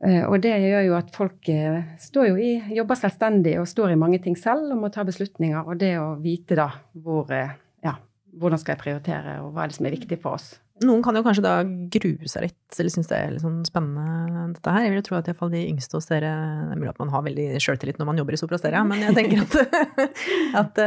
og 0.00 0.38
det 0.40 0.54
gjør 0.62 0.86
jo 0.86 0.94
at 0.96 1.10
folk 1.12 1.48
eh, 1.52 1.82
jo 2.14 2.38
i, 2.40 2.54
jobber 2.72 2.96
selvstendig 2.96 3.58
og 3.60 3.68
står 3.68 3.92
i 3.92 4.00
mange 4.00 4.20
ting 4.24 4.38
selv 4.38 4.72
og 4.72 4.80
må 4.80 4.88
ta 4.92 5.04
beslutninger. 5.04 5.60
Og 5.60 5.76
det 5.80 5.92
å 6.00 6.14
vite 6.22 6.56
da 6.56 6.70
hvor, 6.96 7.28
eh, 7.36 7.52
ja, 7.84 7.98
hvordan 8.40 8.62
skal 8.62 8.74
jeg 8.74 8.84
prioritere, 8.86 9.38
og 9.44 9.52
hva 9.52 9.66
er 9.66 9.70
det 9.70 9.76
som 9.76 9.88
er 9.88 9.96
viktig 9.98 10.20
for 10.22 10.40
oss. 10.40 10.54
Noen 10.80 11.02
kan 11.04 11.12
jo 11.12 11.20
kanskje 11.20 11.42
da 11.44 11.58
grue 11.92 12.30
seg 12.32 12.46
litt, 12.46 12.76
eller 12.78 12.92
synes 12.94 13.10
det 13.10 13.16
er 13.18 13.32
litt 13.34 13.42
sånn 13.42 13.58
spennende 13.68 14.46
dette 14.54 14.72
her. 14.72 14.86
Jeg 14.86 14.92
vil 14.94 14.98
jo 15.02 15.06
tro 15.10 15.16
at 15.18 15.26
iallfall 15.28 15.50
de 15.52 15.66
yngste 15.68 15.98
hos 15.98 16.08
dere 16.08 16.30
Det 16.32 16.72
er 16.72 16.78
mulig 16.80 16.92
at 16.94 17.02
man 17.02 17.12
har 17.12 17.26
veldig 17.26 17.44
sjøltillit 17.60 18.00
når 18.00 18.08
man 18.08 18.22
jobber 18.22 18.36
i 18.36 18.40
Soprasteria, 18.40 18.80
men 18.88 19.02
jeg 19.04 19.18
tenker 19.18 19.42
at, 19.44 19.74
at, 20.62 20.80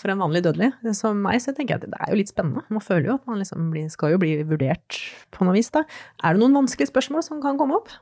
for 0.00 0.10
en 0.10 0.24
vanlig 0.24 0.42
dødelig 0.48 0.72
som 0.98 1.20
meg, 1.22 1.38
så 1.44 1.54
tenker 1.54 1.76
jeg 1.76 1.84
at 1.84 1.94
det 1.94 2.00
er 2.00 2.10
jo 2.10 2.18
litt 2.18 2.34
spennende. 2.34 2.66
Man 2.74 2.82
føler 2.82 3.12
jo 3.12 3.20
at 3.20 3.30
man 3.30 3.38
liksom 3.38 3.70
skal 3.94 4.16
jo 4.16 4.18
bli 4.24 4.34
vurdert 4.42 4.98
på 5.30 5.46
noe 5.46 5.54
vis, 5.60 5.70
da. 5.70 5.84
Er 6.24 6.34
det 6.34 6.42
noen 6.42 6.58
vanskelige 6.58 6.90
spørsmål 6.90 7.22
som 7.28 7.38
kan 7.44 7.62
komme 7.62 7.78
opp? 7.78 7.94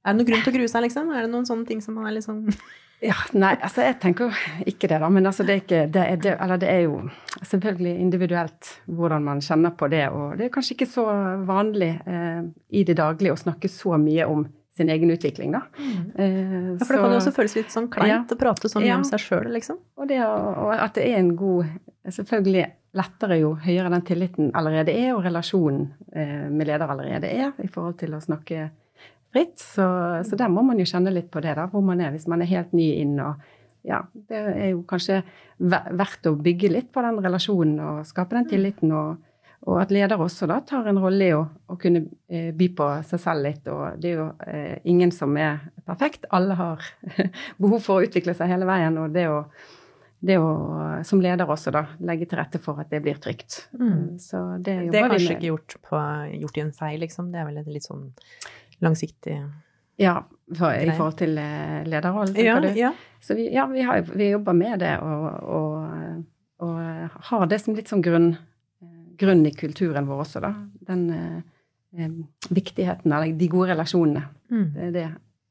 Er 0.00 0.14
det 0.14 0.20
noen 0.20 0.28
grunn 0.30 0.44
til 0.44 0.52
å 0.52 0.56
grue 0.56 0.68
seg, 0.72 0.84
liksom? 0.86 1.10
Er 1.12 1.26
det 1.26 1.32
noen 1.32 1.48
sånne 1.48 1.68
ting 1.68 1.82
som 1.84 1.98
man 1.98 2.08
er 2.08 2.16
liksom 2.16 2.44
ja, 3.10 3.16
Nei, 3.36 3.52
altså 3.60 3.84
jeg 3.84 3.98
tenker 4.02 4.28
jo 4.28 4.68
ikke 4.70 4.88
det, 4.88 5.00
da. 5.02 5.10
Men 5.12 5.28
altså 5.28 5.44
det 5.46 5.54
er 5.54 5.64
ikke 5.64 5.82
det 5.92 6.04
er, 6.06 6.22
det, 6.24 6.36
Eller 6.40 6.62
det 6.62 6.70
er 6.72 6.80
jo 6.86 7.02
selvfølgelig 7.40 7.92
individuelt 8.06 8.72
hvordan 8.86 9.26
man 9.26 9.44
kjenner 9.44 9.76
på 9.76 9.90
det. 9.92 10.06
Og 10.14 10.38
det 10.38 10.48
er 10.48 10.54
kanskje 10.54 10.78
ikke 10.78 10.88
så 10.88 11.04
vanlig 11.48 11.92
eh, 12.06 12.40
i 12.76 12.86
det 12.88 12.96
daglige 13.00 13.36
å 13.36 13.42
snakke 13.44 13.70
så 13.72 14.00
mye 14.00 14.28
om 14.30 14.48
sin 14.76 14.88
egen 14.88 15.10
utvikling, 15.12 15.52
da. 15.52 15.64
Mm. 15.76 16.02
Eh, 16.14 16.34
ja, 16.78 16.84
for 16.86 16.94
det 16.94 17.00
kan 17.02 17.12
jo 17.12 17.20
også 17.20 17.32
føles 17.36 17.56
litt 17.58 17.72
sånn 17.74 17.88
kleint 17.92 18.12
ja, 18.14 18.20
å 18.24 18.38
prate 18.40 18.70
sånn 18.70 18.86
ja. 18.86 18.96
om 18.96 19.04
seg 19.04 19.20
sjøl, 19.20 19.50
liksom. 19.52 19.80
Og, 19.98 20.06
det, 20.08 20.22
og 20.24 20.72
at 20.76 20.96
det 20.96 21.08
er 21.10 21.20
en 21.20 21.34
god 21.38 21.68
Selvfølgelig 22.10 22.62
lettere 22.96 23.38
jo 23.38 23.54
høyere 23.62 23.90
den 23.92 24.04
tilliten 24.06 24.50
allerede 24.58 24.94
er, 24.94 25.12
og 25.14 25.24
relasjonen 25.24 25.86
eh, 26.12 26.48
med 26.50 26.66
leder 26.66 26.90
allerede 26.90 27.30
er, 27.30 27.52
i 27.62 27.70
forhold 27.70 27.98
til 28.00 28.16
å 28.16 28.22
snakke 28.22 28.68
fritt. 29.32 29.56
Så, 29.62 29.86
så, 30.26 30.36
der 30.36 30.50
må 30.50 30.64
man 30.66 30.80
jo 30.80 30.88
kjenne 30.88 31.12
litt 31.14 31.30
på 31.30 31.42
det, 31.44 31.54
da, 31.58 31.68
hvor 31.70 31.84
man 31.86 32.02
er 32.02 32.14
hvis 32.14 32.28
man 32.30 32.42
er 32.42 32.50
helt 32.50 32.74
ny 32.76 32.90
inn. 32.98 33.16
og 33.22 33.40
ja, 33.86 34.02
Det 34.12 34.36
er 34.36 34.70
jo 34.72 34.84
kanskje 34.88 35.22
verdt 35.60 36.28
å 36.28 36.36
bygge 36.36 36.72
litt 36.72 36.92
på 36.92 37.02
den 37.04 37.20
relasjonen 37.22 37.80
og 37.84 38.06
skape 38.08 38.36
den 38.38 38.48
tilliten. 38.50 38.92
og 38.92 39.18
Og 39.68 39.80
at 39.82 39.90
leder 39.92 40.20
også 40.20 40.48
da 40.48 40.60
tar 40.66 40.86
en 40.88 40.98
rolle 40.98 41.26
i 41.26 41.34
å, 41.36 41.44
å 41.68 41.76
kunne 41.80 42.06
eh, 42.28 42.50
by 42.56 42.68
på 42.74 42.88
seg 43.06 43.20
selv 43.22 43.46
litt. 43.46 43.66
Og 43.68 44.00
det 44.00 44.10
er 44.10 44.22
jo 44.22 44.30
eh, 44.46 44.78
ingen 44.84 45.12
som 45.12 45.36
er 45.36 45.60
perfekt. 45.86 46.26
Alle 46.30 46.56
har 46.58 46.82
behov 47.60 47.84
for 47.84 48.00
å 48.00 48.08
utvikle 48.08 48.34
seg 48.34 48.50
hele 48.50 48.68
veien. 48.68 48.98
Og 48.98 49.12
det 49.14 49.28
å, 49.30 49.44
det 50.20 50.36
å 50.38 50.48
som 51.06 51.20
leder 51.24 51.48
også 51.48 51.72
da 51.72 51.86
legge 52.04 52.26
til 52.28 52.38
rette 52.38 52.58
for 52.60 52.80
at 52.82 52.90
det 52.92 53.00
blir 53.02 53.16
trygt. 53.22 53.68
Mm. 53.72 54.18
Så 54.20 54.40
det, 54.60 54.74
Det 54.92 54.98
er 55.00 55.08
kanskje 55.08 55.36
ikke 55.38 55.48
gjort, 55.48 55.76
på, 55.88 56.00
gjort 56.42 56.58
i 56.58 56.60
en 56.66 56.72
feil, 56.76 56.98
liksom. 57.00 57.30
Det 57.32 57.40
er 57.40 57.46
vel 57.48 57.56
et 57.62 57.70
litt 57.72 57.86
sånn 57.88 58.10
langsiktig 58.84 59.38
Ja, 60.00 60.14
for, 60.56 60.72
i 60.72 60.90
forhold 60.96 61.16
til 61.20 61.34
lederrollen, 61.36 62.34
tenker 62.34 62.44
Ja, 62.44 62.60
du? 62.60 62.68
ja. 62.78 62.92
Så 63.20 63.34
vi, 63.36 63.48
ja, 63.52 63.66
vi, 63.68 63.82
har, 63.84 64.00
vi 64.16 64.30
jobber 64.30 64.52
med 64.56 64.78
det 64.80 64.94
og, 65.04 65.24
og, 65.44 66.22
og 66.64 67.16
har 67.30 67.46
det 67.50 67.58
som 67.60 67.74
litt 67.76 67.88
sånn 67.92 68.04
grunn, 68.04 68.30
grunn 69.20 69.44
i 69.48 69.52
kulturen 69.56 70.06
vår 70.08 70.22
også, 70.24 70.40
da. 70.44 70.54
Den 70.88 71.02
eh, 71.12 71.40
eh, 72.00 72.14
viktigheten 72.48 73.12
av 73.12 73.24
de 73.28 73.48
gode 73.52 73.72
relasjonene. 73.74 74.22
Mm. 74.52 74.68
Det 74.76 74.86
er 74.86 74.94
det, 74.96 75.04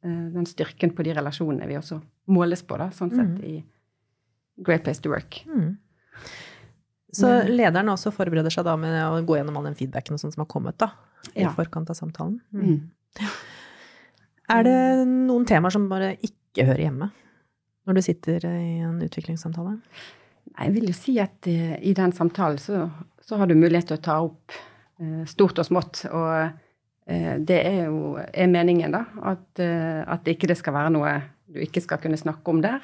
eh, 0.06 0.24
den 0.38 0.46
styrken 0.50 0.94
på 0.98 1.06
de 1.06 1.14
relasjonene 1.20 1.70
vi 1.70 1.78
også 1.78 2.00
måles 2.34 2.66
på, 2.66 2.78
da, 2.82 2.90
sånn 2.94 3.14
sett, 3.14 3.38
Mm. 3.38 3.44
i 3.46 3.64
Great 4.64 4.84
Place 4.84 5.02
to 5.02 5.10
Work. 5.14 5.42
Mm. 5.48 5.78
Så 7.12 7.28
Men- 7.28 7.56
lederen 7.58 7.90
også 7.90 8.12
forbereder 8.14 8.54
seg 8.54 8.66
da 8.68 8.76
med 8.78 8.94
å 9.02 9.22
gå 9.26 9.38
gjennom 9.40 9.58
all 9.58 9.66
den 9.70 9.76
feedbacken 9.80 10.14
og 10.14 10.22
sånt 10.22 10.36
som 10.36 10.44
har 10.46 10.52
kommet 10.52 10.78
da, 10.78 10.92
i 11.36 11.42
Ja. 11.42 11.50
forkant 11.56 11.90
av 11.90 11.96
samtalen. 11.98 12.40
Mm. 12.54 12.62
Mm. 12.62 12.92
Er 14.50 14.64
det 14.66 15.08
noen 15.08 15.46
temaer 15.46 15.72
som 15.74 15.88
bare 15.90 16.16
ikke 16.26 16.66
hører 16.66 16.88
hjemme 16.88 17.12
når 17.86 17.96
du 18.00 18.02
sitter 18.02 18.46
i 18.50 18.80
en 18.86 19.00
utviklingssamtale? 19.06 19.76
Jeg 20.60 20.74
vil 20.74 20.88
jo 20.90 20.94
si 20.98 21.20
at 21.22 21.46
eh, 21.48 21.76
i 21.86 21.94
den 21.94 22.12
samtalen 22.12 22.58
så, 22.62 22.88
så 23.22 23.38
har 23.38 23.48
du 23.50 23.54
mulighet 23.56 23.88
til 23.92 23.98
å 24.00 24.02
ta 24.02 24.16
opp 24.26 24.52
eh, 25.00 25.22
stort 25.30 25.62
og 25.62 25.66
smått. 25.68 26.02
Og 26.10 26.50
eh, 27.08 27.38
det 27.46 27.60
er 27.66 27.86
jo 27.92 28.16
er 28.18 28.50
meningen, 28.50 28.92
da. 28.98 29.06
At, 29.22 29.62
at 29.62 30.26
ikke 30.34 30.50
det 30.50 30.58
skal 30.58 30.74
være 30.74 30.94
noe 30.98 31.14
du 31.50 31.62
ikke 31.64 31.82
skal 31.82 32.02
kunne 32.02 32.18
snakke 32.18 32.50
om 32.50 32.62
der. 32.62 32.82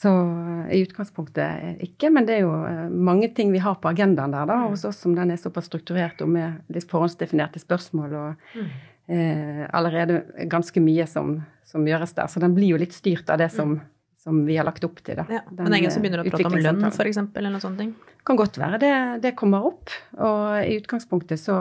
Så 0.00 0.08
eh, 0.08 0.76
i 0.76 0.80
utgangspunktet 0.80 1.62
eh, 1.62 1.74
ikke, 1.84 2.08
men 2.14 2.24
det 2.28 2.38
er 2.38 2.46
jo 2.46 2.54
eh, 2.64 2.88
mange 2.88 3.28
ting 3.36 3.52
vi 3.52 3.60
har 3.60 3.76
på 3.82 3.90
agendaen 3.90 4.32
der, 4.32 4.46
da, 4.48 4.62
hos 4.70 4.86
oss 4.88 5.02
som 5.04 5.12
den 5.16 5.34
er 5.34 5.40
såpass 5.40 5.68
strukturert 5.68 6.22
og 6.24 6.30
med 6.32 6.62
litt 6.72 6.88
forhåndsdefinerte 6.88 7.60
spørsmål 7.60 8.14
og 8.16 8.54
eh, 8.56 9.66
allerede 9.68 10.22
ganske 10.48 10.80
mye 10.80 11.04
som, 11.10 11.34
som 11.68 11.84
gjøres 11.84 12.16
der. 12.16 12.30
Så 12.32 12.40
den 12.40 12.56
blir 12.56 12.72
jo 12.72 12.80
litt 12.80 12.96
styrt 12.96 13.28
av 13.28 13.42
det 13.42 13.50
som, 13.52 13.76
som 14.24 14.40
vi 14.46 14.56
har 14.56 14.68
lagt 14.68 14.86
opp 14.88 15.02
til, 15.04 15.20
da. 15.20 15.26
Ja. 15.28 15.42
Den, 15.50 15.66
Men 15.66 15.80
ingen 15.82 15.92
som 15.92 16.06
begynner 16.06 16.24
å 16.24 16.32
prate 16.32 16.48
om 16.48 16.56
lønn, 16.56 16.88
f.eks. 16.88 17.20
eller 17.26 17.52
noe 17.52 17.60
sånt? 17.60 17.84
Kan 18.24 18.40
godt 18.40 18.56
være 18.62 18.80
det, 18.80 18.94
det 19.26 19.36
kommer 19.36 19.68
opp. 19.68 19.92
Og 20.16 20.64
i 20.64 20.80
utgangspunktet 20.80 21.44
så, 21.44 21.60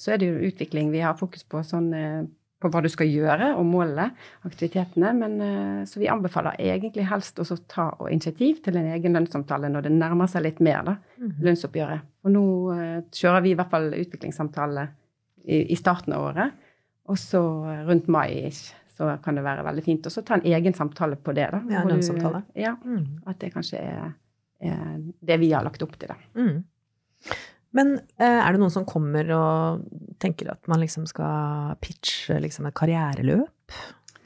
så 0.00 0.16
er 0.16 0.22
det 0.22 0.32
jo 0.32 0.48
utvikling 0.48 0.94
vi 0.94 1.04
har 1.04 1.18
fokus 1.20 1.44
på, 1.44 1.60
sånn, 1.66 1.92
på 2.70 2.76
hva 2.78 2.82
du 2.82 2.88
skal 2.92 3.06
gjøre, 3.08 3.52
og 3.56 3.64
målene, 3.66 4.10
aktivitetene. 4.44 5.12
Men, 5.16 5.40
eh, 5.40 5.84
så 5.84 5.98
vi 6.02 6.08
anbefaler 6.08 6.56
egentlig 6.58 7.06
helst 7.08 7.38
å 7.38 7.46
ta 7.68 7.90
initiativ 8.10 8.62
til 8.62 8.76
en 8.76 8.92
egen 8.92 9.12
lønnssamtale 9.14 9.68
når 9.72 9.82
det 9.88 9.92
nærmer 9.92 10.26
seg 10.28 10.42
litt 10.42 10.60
mer, 10.60 10.82
da, 10.84 10.96
Mhm. 11.18 11.40
lønnsoppgjøret. 11.42 12.00
Og 12.24 12.30
nå 12.32 12.44
eh, 12.78 13.00
kjører 13.12 13.42
vi 13.42 13.50
i 13.50 13.54
hvert 13.54 13.70
fall 13.70 13.90
utviklingssamtale 13.92 14.88
i, 15.46 15.72
i 15.72 15.76
starten 15.76 16.12
av 16.12 16.22
året. 16.34 16.52
Og 17.08 17.16
så 17.16 17.40
rundt 17.86 18.08
mai 18.08 18.50
så 18.50 19.20
kan 19.22 19.34
det 19.36 19.44
være 19.44 19.62
veldig 19.64 19.84
fint 19.84 20.02
å 20.08 20.24
ta 20.24 20.34
en 20.34 20.40
egen 20.42 20.72
samtale 20.74 21.16
på 21.16 21.34
det. 21.34 21.50
da. 21.52 21.58
Ja, 21.68 21.80
en 21.82 21.82
Hvor 21.82 21.88
du- 21.88 21.94
lønnssamtale. 21.94 22.42
Ja, 22.56 22.76
Mm. 22.84 23.20
at 23.26 23.38
det 23.38 23.52
kanskje 23.54 23.78
er, 23.78 24.14
er 24.60 24.98
det 25.24 25.38
vi 25.40 25.50
har 25.52 25.62
lagt 25.62 25.82
opp 25.82 25.96
til, 25.98 26.08
da. 26.08 26.14
Mm. 26.34 26.64
Men 27.76 27.98
eh, 28.18 28.40
er 28.46 28.52
det 28.52 28.60
noen 28.60 28.72
som 28.72 28.86
kommer 28.88 29.28
og 29.36 29.82
tenker 30.22 30.50
at 30.52 30.66
man 30.70 30.82
liksom 30.82 31.06
skal 31.10 31.76
pitche 31.82 32.40
liksom 32.42 32.68
et 32.68 32.76
karriereløp 32.76 33.76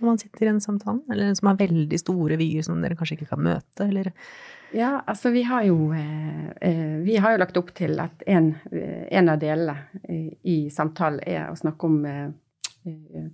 når 0.01 0.07
man 0.09 0.19
sitter 0.19 0.47
i 0.47 0.49
en 0.49 0.61
samtale? 0.61 1.01
Eller 1.13 1.35
som 1.35 1.51
har 1.51 1.59
veldig 1.61 1.99
store 2.01 2.39
vyer 2.41 2.65
som 2.65 2.81
dere 2.81 2.97
kanskje 2.97 3.19
ikke 3.19 3.35
kan 3.35 3.45
møte, 3.45 3.85
eller 3.87 4.13
Ja, 4.73 5.01
altså 5.07 5.33
vi 5.35 5.43
har 5.43 5.65
jo, 5.67 5.93
eh, 5.93 6.47
eh, 6.61 6.99
vi 7.05 7.17
har 7.17 7.35
jo 7.35 7.41
lagt 7.43 7.57
opp 7.59 7.73
til 7.75 7.99
at 8.01 8.23
en, 8.27 8.55
en 8.71 9.29
av 9.29 9.41
delene 9.43 9.77
eh, 10.05 10.31
i 10.47 10.59
samtalen 10.71 11.21
er 11.27 11.51
å 11.51 11.59
snakke 11.59 11.91
om 11.91 11.99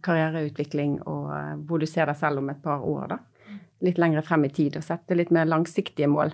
karriereutvikling 0.02 0.96
og 1.06 1.28
hvor 1.68 1.78
du 1.78 1.86
ser 1.86 2.08
deg 2.10 2.16
selv 2.18 2.40
om 2.40 2.48
et 2.50 2.62
par 2.64 2.82
år. 2.82 3.12
da. 3.12 3.58
Litt 3.86 4.00
lengre 4.00 4.24
frem 4.26 4.48
i 4.48 4.50
tid 4.50 4.80
og 4.80 4.82
sette 4.82 5.14
litt 5.14 5.30
mer 5.30 5.46
langsiktige 5.46 6.08
mål. 6.10 6.32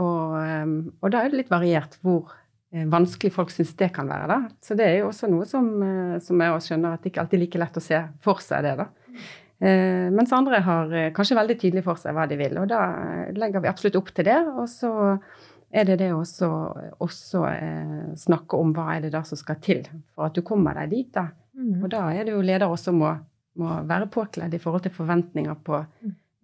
Og, 0.00 0.34
og 0.34 1.12
da 1.14 1.20
er 1.20 1.30
det 1.30 1.38
litt 1.38 1.52
variert 1.52 1.94
hvor 2.02 2.32
vanskelig 2.70 3.32
folk 3.34 3.50
syns 3.50 3.74
det 3.78 3.90
kan 3.94 4.08
være. 4.08 4.26
da. 4.30 4.38
Så 4.62 4.76
det 4.78 4.86
er 4.86 4.96
jo 5.00 5.10
også 5.10 5.30
noe 5.30 5.46
som, 5.48 5.68
eh, 5.82 6.16
som 6.22 6.40
jeg 6.40 6.54
også 6.54 6.72
skjønner 6.72 6.94
at 6.94 7.02
det 7.02 7.12
ikke 7.12 7.24
alltid 7.24 7.38
er 7.38 7.44
like 7.44 7.62
lett 7.64 7.78
å 7.80 7.84
se 7.84 8.02
for 8.22 8.42
seg 8.44 8.66
det. 8.66 8.74
da. 8.78 8.88
Eh, 9.60 10.08
mens 10.14 10.32
andre 10.32 10.62
har 10.64 10.92
eh, 10.96 11.12
kanskje 11.12 11.36
veldig 11.36 11.56
tydelig 11.60 11.84
for 11.84 12.00
seg 12.00 12.14
hva 12.16 12.24
de 12.30 12.38
vil, 12.40 12.56
og 12.62 12.70
da 12.70 12.80
eh, 12.96 13.32
legger 13.36 13.60
vi 13.60 13.68
absolutt 13.68 13.98
opp 14.00 14.12
til 14.16 14.28
det. 14.30 14.38
Og 14.54 14.68
så 14.72 14.92
er 15.70 15.86
det 15.86 15.98
det 16.00 16.08
å 16.14 16.22
også, 16.22 16.48
også 17.04 17.44
eh, 17.50 18.08
snakke 18.18 18.58
om 18.58 18.72
hva 18.76 18.94
er 18.94 19.04
det 19.04 19.12
da 19.14 19.22
som 19.26 19.38
skal 19.38 19.60
til 19.62 19.84
for 20.14 20.30
at 20.30 20.38
du 20.38 20.42
kommer 20.46 20.78
deg 20.80 20.94
dit. 20.94 21.12
da. 21.14 21.28
Mm. 21.58 21.76
Og 21.82 21.90
da 21.92 22.06
er 22.14 22.24
det 22.24 22.34
jo 22.34 22.42
leder 22.44 22.72
også 22.72 22.94
må, 22.96 23.12
må 23.60 23.80
være 23.86 24.08
påkledd 24.14 24.54
i 24.56 24.62
forhold 24.62 24.86
til 24.86 24.96
forventninger 24.96 25.58
på 25.66 25.82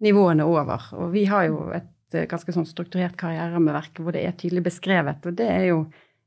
nivåene 0.05 0.45
over. 0.45 0.91
Og 1.01 1.11
vi 1.15 1.25
har 1.31 1.47
jo 1.49 1.69
et 1.75 2.15
eh, 2.15 2.27
ganske 2.29 2.53
sånn 2.53 2.67
strukturert 2.69 3.17
karriererammeverk 3.19 4.03
hvor 4.03 4.15
det 4.15 4.27
er 4.27 4.37
tydelig 4.37 4.67
beskrevet, 4.69 5.25
og 5.25 5.39
det 5.39 5.49
er 5.49 5.71
jo 5.71 5.85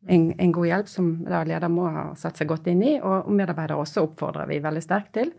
en, 0.09 0.31
en 0.41 0.53
god 0.53 0.67
hjelp 0.67 0.89
som 0.89 1.11
da 1.25 1.43
leder 1.45 1.69
må 1.69 1.85
ha 1.93 2.15
satt 2.17 2.37
seg 2.41 2.49
godt 2.49 2.67
inn 2.73 2.83
i, 2.83 2.95
og 3.01 3.29
medarbeidere 3.31 3.77
også 3.83 4.03
oppfordrer 4.07 4.49
vi 4.49 4.59
veldig 4.65 4.83
sterkt 4.83 5.13
til. 5.19 5.33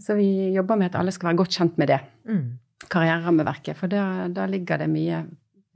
Så 0.00 0.16
vi 0.18 0.52
jobber 0.54 0.76
med 0.76 0.90
at 0.90 0.98
alle 1.00 1.12
skal 1.14 1.30
være 1.30 1.36
godt 1.44 1.54
kjent 1.58 1.78
med 1.78 1.88
det 1.88 2.00
Mm. 2.28 2.58
karriererammeverket, 2.88 3.76
for 3.76 3.88
da, 3.88 4.28
da 4.28 4.46
ligger 4.46 4.78
det 4.78 4.88
mye 4.90 5.24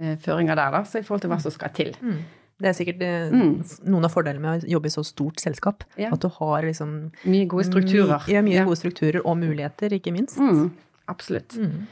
eh, 0.01 0.17
føringer 0.19 0.57
der, 0.59 0.71
da, 0.75 0.83
så 0.85 0.99
i 1.01 1.03
forhold 1.07 1.21
til 1.25 1.31
hva 1.31 1.41
som 1.41 1.51
skal 1.55 1.71
til. 1.75 1.93
Mm. 2.03 2.19
Det 2.63 2.69
er 2.69 2.77
sikkert 2.77 3.01
eh, 3.03 3.31
Mm. 3.33 3.63
noen 3.91 4.05
av 4.05 4.13
fordelene 4.13 4.41
med 4.43 4.65
å 4.67 4.69
jobbe 4.77 4.87
i 4.87 4.95
så 4.95 5.03
stort 5.07 5.41
selskap. 5.43 5.83
Ja. 5.99 6.11
At 6.13 6.21
du 6.21 6.29
har 6.29 6.63
liksom 6.63 7.11
Mye 7.25 7.47
gode 7.51 7.65
strukturer. 7.71 8.21
Mye, 8.27 8.35
ja, 8.35 8.43
mye 8.43 8.59
Ja. 8.61 8.65
gode 8.69 8.77
strukturer 8.79 9.23
og 9.25 9.37
muligheter, 9.39 9.91
ikke 9.99 10.13
minst. 10.13 10.39
Mm, 10.39 10.71
absolutt. 11.09 11.57
Mm. 11.59 11.87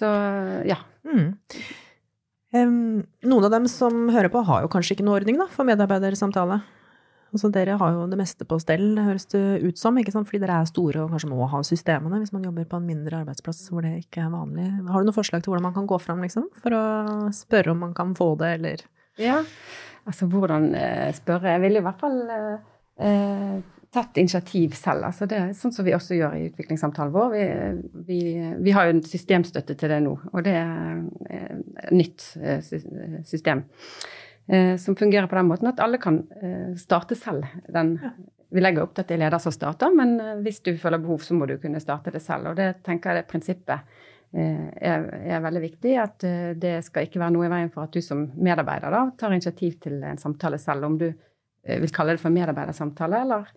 Så 0.00 0.10
ja. 0.68 0.76
Mm. 1.04 1.36
Noen 2.50 3.46
av 3.46 3.52
dem 3.52 3.66
som 3.70 4.08
hører 4.10 4.32
på, 4.32 4.42
har 4.46 4.64
jo 4.64 4.70
kanskje 4.72 4.96
ikke 4.96 5.06
noe 5.06 5.20
ordning 5.20 5.38
da, 5.38 5.46
for 5.52 5.68
medarbeidersamtale. 5.68 6.60
Altså, 7.30 7.46
dere 7.54 7.76
har 7.78 7.92
jo 7.94 8.08
det 8.10 8.18
meste 8.18 8.46
på 8.48 8.56
stell, 8.58 8.88
høres 8.98 9.28
det 9.30 9.60
ut 9.62 9.78
som, 9.78 9.98
ikke 10.00 10.10
sant? 10.10 10.26
fordi 10.26 10.40
dere 10.42 10.56
er 10.58 10.66
store 10.66 11.04
og 11.04 11.12
kanskje 11.14 11.30
må 11.30 11.46
ha 11.52 11.60
systemene 11.66 12.18
hvis 12.18 12.32
man 12.34 12.48
jobber 12.48 12.66
på 12.66 12.80
en 12.80 12.88
mindre 12.88 13.20
arbeidsplass 13.20 13.68
hvor 13.70 13.86
det 13.86 14.00
ikke 14.00 14.24
er 14.24 14.32
vanlig. 14.32 14.66
Har 14.90 14.98
du 14.98 15.06
noen 15.06 15.14
forslag 15.14 15.44
til 15.44 15.52
hvordan 15.52 15.68
man 15.68 15.76
kan 15.76 15.86
gå 15.90 15.98
fram, 16.02 16.24
liksom? 16.26 16.48
For 16.58 16.74
å 16.74 16.82
spørre 17.36 17.70
om 17.70 17.84
man 17.86 17.94
kan 17.94 18.16
få 18.18 18.32
det, 18.40 18.50
eller 18.58 18.82
ja. 19.20 19.44
Altså 20.08 20.26
hvordan 20.32 20.70
eh, 20.74 21.10
spørre 21.14 21.52
Jeg 21.52 21.60
ville 21.60 21.82
i 21.82 21.84
hvert 21.84 22.00
fall 22.00 22.18
eh, 22.34 22.68
eh, 23.04 23.56
tatt 23.90 24.18
initiativ 24.22 24.74
selv. 24.78 25.08
Altså 25.08 25.26
det 25.26 25.38
er 25.38 25.52
sånn 25.58 25.72
som 25.74 25.86
vi 25.86 25.94
også 25.96 26.14
gjør 26.14 26.36
i 26.38 26.44
utviklingssamtalen 26.50 27.14
vår. 27.14 27.32
Vi, 27.34 27.44
vi, 28.06 28.18
vi 28.62 28.74
har 28.76 28.86
jo 28.86 28.94
en 28.94 29.02
systemstøtte 29.02 29.74
til 29.74 29.90
det 29.90 30.00
nå, 30.04 30.12
og 30.30 30.44
det 30.46 30.52
er 30.54 31.00
et 31.30 31.94
nytt 31.94 32.26
eh, 32.38 32.60
system. 33.26 33.64
eh, 34.46 34.76
Som 34.78 34.94
fungerer 34.98 35.26
på 35.26 35.38
den 35.40 35.48
måten 35.50 35.72
at 35.72 35.82
alle 35.82 35.98
kan 35.98 36.20
eh, 36.38 36.76
starte 36.78 37.18
selv. 37.18 37.48
Den, 37.66 37.96
vi 38.50 38.62
legger 38.62 38.84
opp 38.84 38.94
til 38.94 39.02
at 39.02 39.10
det 39.10 39.16
er 39.18 39.24
leder 39.24 39.42
som 39.42 39.54
starter, 39.54 39.90
men 39.94 40.14
eh, 40.22 40.36
hvis 40.44 40.62
du 40.66 40.70
føler 40.78 41.02
behov, 41.02 41.24
så 41.26 41.34
må 41.34 41.50
du 41.50 41.56
kunne 41.58 41.82
starte 41.82 42.14
det 42.14 42.22
selv. 42.22 42.52
Og 42.52 42.60
det 42.62 42.84
tenker 42.86 43.10
jeg 43.10 43.24
det 43.24 43.30
prinsippet 43.32 43.96
eh, 44.30 44.68
er, 44.86 45.08
er 45.34 45.42
veldig 45.42 45.64
viktig. 45.66 45.96
At 45.98 46.28
eh, 46.30 46.52
det 46.54 46.76
skal 46.86 47.08
ikke 47.08 47.24
være 47.24 47.34
noe 47.34 47.48
i 47.48 47.50
veien 47.56 47.74
for 47.74 47.88
at 47.88 47.98
du 47.98 47.98
som 48.06 48.28
medarbeider 48.38 48.94
da, 48.94 49.02
tar 49.18 49.34
initiativ 49.34 49.80
til 49.82 49.98
en 49.98 50.22
samtale 50.22 50.62
selv. 50.62 50.86
Om 50.92 51.00
du 51.02 51.08
eh, 51.10 51.80
vil 51.82 51.90
kalle 51.90 52.14
det 52.14 52.22
for 52.22 52.30
medarbeidersamtale, 52.38 53.24
eller 53.26 53.50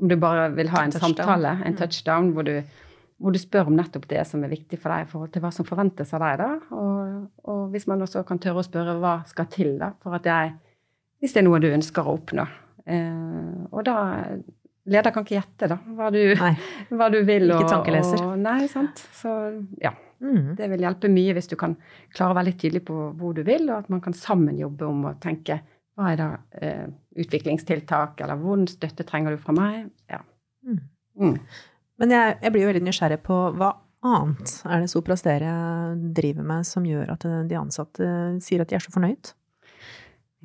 om 0.00 0.08
du 0.08 0.16
bare 0.20 0.50
vil 0.54 0.68
ha 0.68 0.82
en 0.84 0.90
Touchdown. 0.92 1.14
samtale, 1.16 1.54
en 1.64 1.76
touchdown, 1.78 2.32
hvor 2.36 2.44
du, 2.44 2.62
hvor 3.18 3.32
du 3.32 3.38
spør 3.40 3.66
om 3.70 3.76
nettopp 3.78 4.06
det 4.10 4.26
som 4.28 4.42
er 4.44 4.48
viktig 4.52 4.78
for 4.78 4.92
deg 4.92 5.06
i 5.06 5.10
forhold 5.10 5.32
til 5.32 5.42
hva 5.42 5.50
som 5.52 5.64
forventes 5.64 6.12
av 6.14 6.20
deg. 6.20 6.38
da, 6.42 6.50
Og, 6.76 7.30
og 7.48 7.70
hvis 7.72 7.86
man 7.88 8.02
også 8.04 8.24
kan 8.28 8.38
tørre 8.38 8.60
å 8.60 8.66
spørre 8.66 8.98
hva 9.00 9.14
skal 9.30 9.46
til 9.46 9.78
da, 9.80 9.92
for 10.02 10.14
at 10.18 10.24
jeg 10.28 10.52
Hvis 11.20 11.32
det 11.32 11.40
er 11.40 11.46
noe 11.48 11.58
du 11.64 11.70
ønsker 11.72 12.04
å 12.04 12.12
oppnå. 12.18 12.44
Eh, 12.86 13.66
og 13.72 13.84
da 13.88 14.26
Leder 14.86 15.10
kan 15.10 15.24
ikke 15.24 15.34
gjette 15.40 15.66
da, 15.72 15.78
hva 15.96 16.10
du, 16.14 16.20
hva 16.98 17.08
du 17.10 17.22
vil. 17.26 17.48
Ikke 17.50 17.64
og- 17.64 17.70
tankeleser. 17.72 18.20
Og, 18.22 18.36
nei, 18.38 18.66
sant. 18.70 19.00
Så 19.16 19.32
ja. 19.82 19.90
Mm. 20.20 20.54
Det 20.56 20.68
vil 20.70 20.80
hjelpe 20.84 21.08
mye 21.12 21.34
hvis 21.36 21.48
du 21.50 21.56
kan 21.60 21.74
klare 22.14 22.32
å 22.32 22.36
være 22.38 22.46
litt 22.52 22.60
tydelig 22.62 22.84
på 22.86 22.94
hvor 23.18 23.34
du 23.36 23.42
vil, 23.44 23.66
og 23.68 23.82
at 23.82 23.90
man 23.92 24.00
kan 24.00 24.14
sammen 24.16 24.56
jobbe 24.60 24.86
om 24.88 25.02
å 25.10 25.14
tenke 25.20 25.58
hva 25.96 26.10
er 26.12 26.18
da 26.20 26.28
eh, 26.60 26.86
utviklingstiltak, 27.22 28.20
eller 28.20 28.36
hvordan 28.40 28.66
støtte 28.68 29.06
trenger 29.08 29.32
du 29.36 29.40
fra 29.40 29.54
meg? 29.56 29.86
Ja. 30.12 30.20
Mm. 30.66 30.80
Mm. 31.16 31.38
Men 32.02 32.12
jeg, 32.12 32.36
jeg 32.42 32.52
blir 32.52 32.66
jo 32.66 32.70
veldig 32.72 32.84
nysgjerrig 32.90 33.20
på 33.24 33.36
hva 33.56 33.70
annet 34.06 34.52
er 34.68 34.82
det 34.84 34.90
Sopra 34.92 35.16
Steria 35.18 35.54
driver 36.14 36.44
med 36.46 36.66
som 36.68 36.84
gjør 36.86 37.14
at 37.14 37.24
de 37.48 37.56
ansatte 37.58 38.08
sier 38.44 38.60
at 38.62 38.68
de 38.70 38.76
er 38.76 38.84
så 38.84 38.92
fornøyd? 38.94 39.32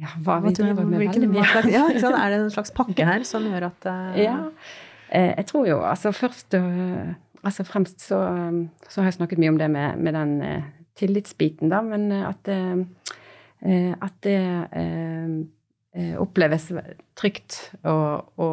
Ja, 0.02 0.14
hva 0.24 0.38
Hva 0.40 0.48
vi 0.48 0.54
du- 0.56 0.62
driver 0.64 0.88
med 0.88 1.04
veldig 1.04 1.28
mye. 1.30 1.44
Ja? 1.70 1.84
Er 1.92 2.32
det 2.32 2.40
en 2.40 2.54
slags 2.56 2.72
pakke 2.80 3.06
her 3.06 3.26
som 3.28 3.44
gjør 3.46 3.68
at 3.68 3.90
uh... 3.92 4.16
Ja. 4.18 4.38
Eh, 5.12 5.34
Jeg 5.36 5.46
tror 5.52 5.68
jo 5.68 5.82
altså 5.84 6.14
først 6.16 6.56
og 6.56 6.72
altså 7.44 7.66
fremst 7.68 8.02
så, 8.08 8.18
så 8.88 9.02
har 9.02 9.10
jeg 9.12 9.18
snakket 9.20 9.42
mye 9.44 9.52
om 9.52 9.60
det 9.60 9.68
med, 9.74 10.00
med 10.00 10.14
den 10.16 10.34
eh, 10.46 10.64
tillitsbiten, 10.98 11.70
da, 11.74 11.82
men 11.84 12.08
eh, 12.16 12.24
at, 12.30 12.48
eh, 12.48 12.72
eh, 12.72 13.21
at 14.02 14.16
det 14.26 14.38
eh, 14.74 15.34
eh, 15.94 16.16
oppleves 16.22 16.72
trygt 17.20 17.58
å, 17.86 17.94
å 18.42 18.48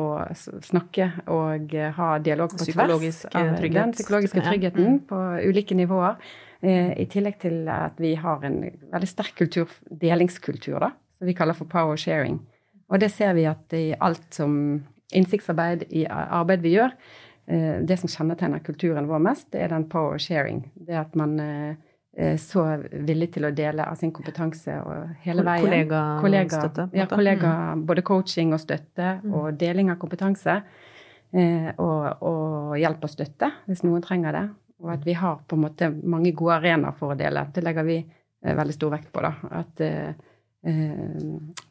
snakke 0.67 1.07
og 1.33 1.73
eh, 1.75 1.93
ha 1.97 2.19
dialog 2.19 2.53
på 2.53 2.59
tvers. 2.67 3.25
Av 3.33 3.47
eh, 3.47 3.55
trygghet. 3.57 3.79
Den 3.79 3.93
psykologiske 3.97 4.45
tryggheten 4.45 4.85
Mm. 4.89 4.99
på 5.09 5.21
ulike 5.49 5.75
nivåer. 5.79 6.17
Eh, 6.61 6.93
I 7.01 7.07
tillegg 7.07 7.39
til 7.41 7.69
at 7.71 7.97
vi 8.03 8.15
har 8.19 8.45
en 8.45 8.61
veldig 8.93 9.09
sterk 9.09 9.37
kultur, 9.39 9.69
delingskultur, 9.91 10.79
da, 10.81 10.91
som 11.19 11.27
vi 11.27 11.35
kaller 11.35 11.55
for 11.55 11.65
power 11.71 11.97
sharing. 11.97 12.41
Og 12.91 13.01
det 13.01 13.11
ser 13.13 13.33
vi 13.35 13.45
at 13.47 13.73
i 13.73 13.95
alt 14.01 14.29
som 14.35 14.83
innsiktsarbeid, 15.15 15.87
i 15.93 16.05
arbeid 16.09 16.61
vi 16.61 16.75
gjør, 16.77 16.93
eh, 17.49 17.81
det 17.81 17.99
som 18.01 18.09
kjennetegner 18.11 18.61
kulturen 18.65 19.07
vår 19.09 19.19
mest, 19.25 19.51
det 19.53 19.63
er 19.63 19.69
den 19.69 19.89
power 19.89 20.19
sharing. 20.19 20.65
Det 20.75 20.97
at 20.97 21.15
man 21.17 21.39
eh, 21.41 21.75
så 22.43 22.65
villig 23.07 23.29
til 23.37 23.45
å 23.47 23.51
dele 23.55 23.85
av 23.87 23.95
sin 23.95 24.11
kompetanse 24.11 24.75
og 24.83 25.11
hele 25.23 25.45
veien. 25.47 25.63
Kollegastøtte, 25.63 26.21
Kollega, 26.25 26.61
støtte, 26.63 26.87
ja, 26.99 27.07
kollega, 27.07 27.51
både 27.87 28.03
coaching 28.03 28.53
og 28.57 28.59
støtte, 28.61 29.21
Mm. 29.23 29.35
og 29.35 29.59
deling 29.61 29.91
av 29.91 29.99
kompetanse. 30.03 30.57
Eh, 31.33 31.73
og, 31.77 32.23
og 32.25 32.77
hjelp 32.81 33.05
og 33.05 33.11
støtte, 33.13 33.51
hvis 33.69 33.83
noen 33.85 34.03
trenger 34.05 34.33
det. 34.33 34.45
Og 34.81 34.93
at 34.95 35.05
vi 35.05 35.13
har 35.19 35.41
på 35.47 35.57
en 35.59 35.65
måte 35.67 35.91
mange 36.07 36.33
gode 36.33 36.57
arenaer 36.57 36.95
for 36.97 37.13
å 37.13 37.19
dele. 37.19 37.47
Det 37.53 37.65
legger 37.67 37.85
vi 37.85 37.99
eh, 37.99 38.55
veldig 38.57 38.75
stor 38.77 38.95
vekt 38.95 39.11
på. 39.13 39.23
da, 39.27 39.33
At 39.61 39.81
eh, 39.85 40.09
eh, 40.09 40.15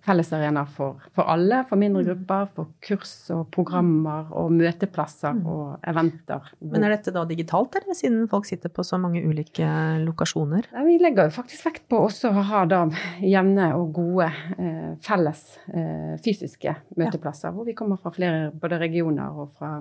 fellesarenaer 0.06 0.70
for, 0.72 1.01
for 1.16 1.27
alle, 1.30 1.63
for 1.70 1.80
mindre 1.80 2.04
Mm. 2.04 2.08
grupper, 2.08 2.48
for 2.56 2.68
kurs 2.82 3.13
og 3.34 3.50
programmer 3.51 4.27
og 4.32 4.51
møteplasser 4.51 5.34
Mm. 5.36 5.46
og 5.48 5.80
eventer. 5.88 6.42
Men 6.62 6.84
er 6.84 6.96
dette 6.96 7.12
da 7.13 7.25
digitalt, 7.25 7.75
eller 7.75 7.94
siden 7.98 8.27
folk 8.30 8.46
sitter 8.46 8.70
på 8.70 8.84
så 8.86 9.00
mange 9.00 9.24
ulike 9.25 9.68
lokasjoner? 10.06 10.66
Ja, 10.74 10.84
vi 10.84 10.98
legger 11.00 11.30
jo 11.30 11.36
faktisk 11.42 11.66
vekt 11.66 11.88
på 11.89 12.00
også 12.08 12.30
å 12.32 12.42
ha 12.44 12.66
da 12.66 12.86
jevne 13.22 13.74
og 13.75 13.94
gode 13.94 14.32
eh, 14.58 14.96
felles 15.01 15.58
eh, 15.74 16.18
fysiske 16.24 16.75
møteplasser, 16.98 17.51
hvor 17.54 17.66
vi 17.66 17.74
kommer 17.74 17.98
fra 17.98 18.12
flere 18.12 18.51
både 18.51 18.80
regioner 18.80 19.30
og 19.38 19.51
fra, 19.58 19.80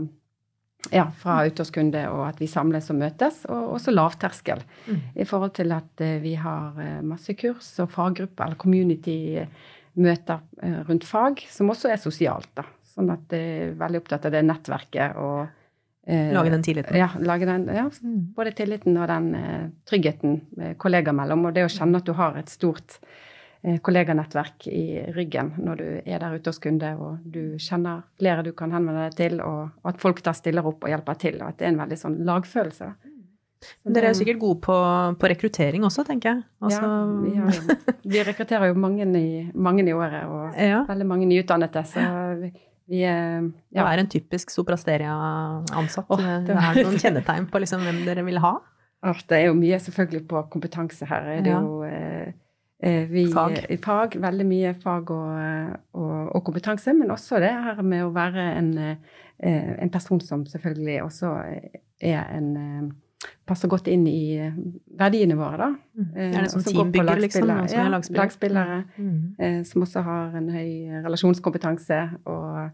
ja, 0.92 1.06
fra 1.18 1.38
utårskunde, 1.48 2.02
og 2.12 2.26
at 2.28 2.38
vi 2.40 2.46
samles 2.46 2.90
og 2.90 2.96
møtes. 3.00 3.44
Og 3.48 3.74
også 3.78 3.92
lavterskel 3.94 4.62
Mm. 4.86 5.00
i 5.16 5.24
forhold 5.24 5.54
til 5.54 5.72
at 5.72 6.00
eh, 6.00 6.18
vi 6.22 6.34
har 6.34 6.76
eh, 6.78 7.00
masse 7.02 7.34
kurs 7.34 7.72
og 7.82 7.90
faggrupper 7.90 8.44
eller 8.44 8.56
community-møter 8.56 10.40
eh, 10.62 10.80
rundt 10.88 11.04
fag, 11.04 11.44
som 11.50 11.70
også 11.72 11.90
er 11.92 11.96
sosialt. 12.02 12.50
da. 12.56 12.64
Sånn 12.96 13.10
at 13.12 13.32
jeg 13.34 13.70
er 13.70 13.74
veldig 13.80 14.00
opptatt 14.02 14.24
av 14.28 14.32
det 14.32 14.44
nettverket 14.46 15.16
og 15.20 15.46
eh, 16.06 16.32
Lage 16.32 16.50
den 16.54 16.62
tilliten? 16.64 16.96
Ja, 16.96 17.08
den, 17.18 17.66
ja, 17.74 17.88
Mm. 18.02 18.32
både 18.36 18.52
tilliten 18.56 18.96
og 18.96 19.08
den 19.08 19.34
eh, 19.34 19.68
tryggheten 19.86 20.76
kollegaer 20.78 21.12
mellom. 21.16 21.46
Og 21.46 21.54
det 21.54 21.64
å 21.66 21.72
kjenne 21.72 21.96
at 21.98 22.04
du 22.06 22.12
har 22.14 22.36
et 22.38 22.48
stort 22.48 22.98
kolleganettverk 23.82 24.68
i 24.70 24.82
ryggen 25.16 25.52
når 25.58 25.80
du 25.80 25.86
er 26.04 26.20
der 26.22 26.36
ute 26.38 26.52
hos 26.52 26.60
kunde, 26.62 26.92
og 27.02 27.18
du 27.24 27.56
kjenner 27.58 28.04
flere 28.20 28.44
du 28.46 28.52
kan 28.56 28.70
henvende 28.74 29.08
deg 29.08 29.16
til, 29.18 29.40
og, 29.42 29.72
at 29.90 29.98
folk 30.02 30.22
da 30.22 30.32
stiller 30.36 30.66
opp 30.66 30.84
og 30.86 30.92
hjelper 30.92 31.18
til. 31.18 31.40
Og 31.42 31.48
at 31.50 31.58
det 31.58 31.66
er 31.66 31.72
en 31.74 31.80
veldig 31.82 31.98
sånn 31.98 32.18
lagfølelse. 32.28 32.92
Men 33.82 33.96
dere 33.96 34.10
er 34.10 34.12
jo 34.14 34.18
sikkert 34.20 34.38
gode 34.38 34.60
på, 34.62 34.74
på 35.18 35.28
rekruttering 35.32 35.82
også, 35.88 36.04
tenker 36.06 36.28
jeg. 36.34 36.44
Altså, 36.62 36.86
ja, 36.86 37.00
vi, 37.24 37.32
har, 37.40 37.56
jo- 37.56 37.96
vi 38.14 38.22
rekrutterer 38.28 38.70
jo 38.70 38.78
mange 38.78 39.08
i, 39.18 39.26
mange 39.54 39.82
i 39.88 39.96
året, 39.96 40.22
og 40.30 40.54
ja. 40.60 40.84
veldig 40.86 41.06
mange 41.08 41.26
nyutdannede. 41.30 41.82
Så 41.88 42.04
vi, 42.86 43.00
eh, 43.02 43.40
Hva 43.74 43.82
ja. 43.82 43.88
er 43.96 44.04
en 44.04 44.12
typisk 44.12 44.52
Soprasteria-ansatt? 44.54 46.06
Oh, 46.12 46.20
det 46.20 46.54
er 46.54 46.76
det 46.76 46.86
noen 46.86 47.00
kjennetegn 47.02 47.48
på 47.50 47.62
liksom, 47.64 47.82
hvem 47.86 48.04
dere 48.06 48.24
vil 48.28 48.38
ha? 48.44 48.54
Det 49.26 49.36
er 49.36 49.44
jo 49.48 49.54
mye 49.58 49.76
selvfølgelig 49.82 50.22
på 50.30 50.40
kompetanse 50.50 51.06
her. 51.06 51.26
Er 51.36 51.42
det 51.44 51.52
Ja. 51.52 51.60
jo 51.62 51.82
eh, 51.86 51.92
eh, 51.92 52.15
vi, 52.80 53.26
Fag. 53.32 53.56
i 53.72 53.76
fag. 53.80 54.18
Veldig 54.20 54.46
mye 54.46 54.74
fag 54.82 55.10
og, 55.10 55.30
eh, 55.40 55.72
og, 55.96 56.34
og 56.36 56.44
kompetanse, 56.44 56.92
men 56.94 57.10
også 57.10 57.38
det 57.40 57.50
her 57.50 57.82
med 57.82 58.04
å 58.04 58.10
være 58.14 58.44
en, 58.58 58.70
eh, 58.78 59.72
en 59.82 59.90
person 59.90 60.20
som 60.20 60.44
selvfølgelig 60.46 61.02
også 61.02 61.34
er 62.00 62.22
en 62.36 62.56
eh, 62.56 62.94
Passer 63.46 63.66
godt 63.70 63.86
inn 63.90 64.04
i 64.06 64.36
eh, 64.38 64.52
verdiene 64.98 65.34
våre, 65.38 65.56
da. 65.56 65.68
Eh, 66.18 66.34
Er 66.36 66.42
det 66.44 66.50
som 66.52 66.62
teambygger, 66.62 67.18
liksom? 67.22 67.46
Noen 67.48 67.68
som 67.70 67.78
Ja, 67.78 67.86
er 67.86 68.18
lagspillere. 68.20 68.76
Mm. 68.98 69.36
eh, 69.40 69.62
som 69.64 69.82
også 69.82 70.02
har 70.04 70.36
en 70.36 70.48
høy 70.52 71.00
relasjonskompetanse 71.06 71.98
og, 72.28 72.68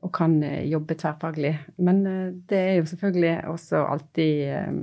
og 0.00 0.12
kan 0.16 0.38
eh, 0.46 0.62
jobbe 0.70 0.94
tverrfaglig. 0.94 1.52
Men 1.82 2.00
eh, 2.06 2.30
det 2.48 2.58
er 2.68 2.74
jo 2.78 2.86
selvfølgelig 2.92 3.34
også 3.50 3.82
alltid 3.90 4.42
eh, 4.54 4.78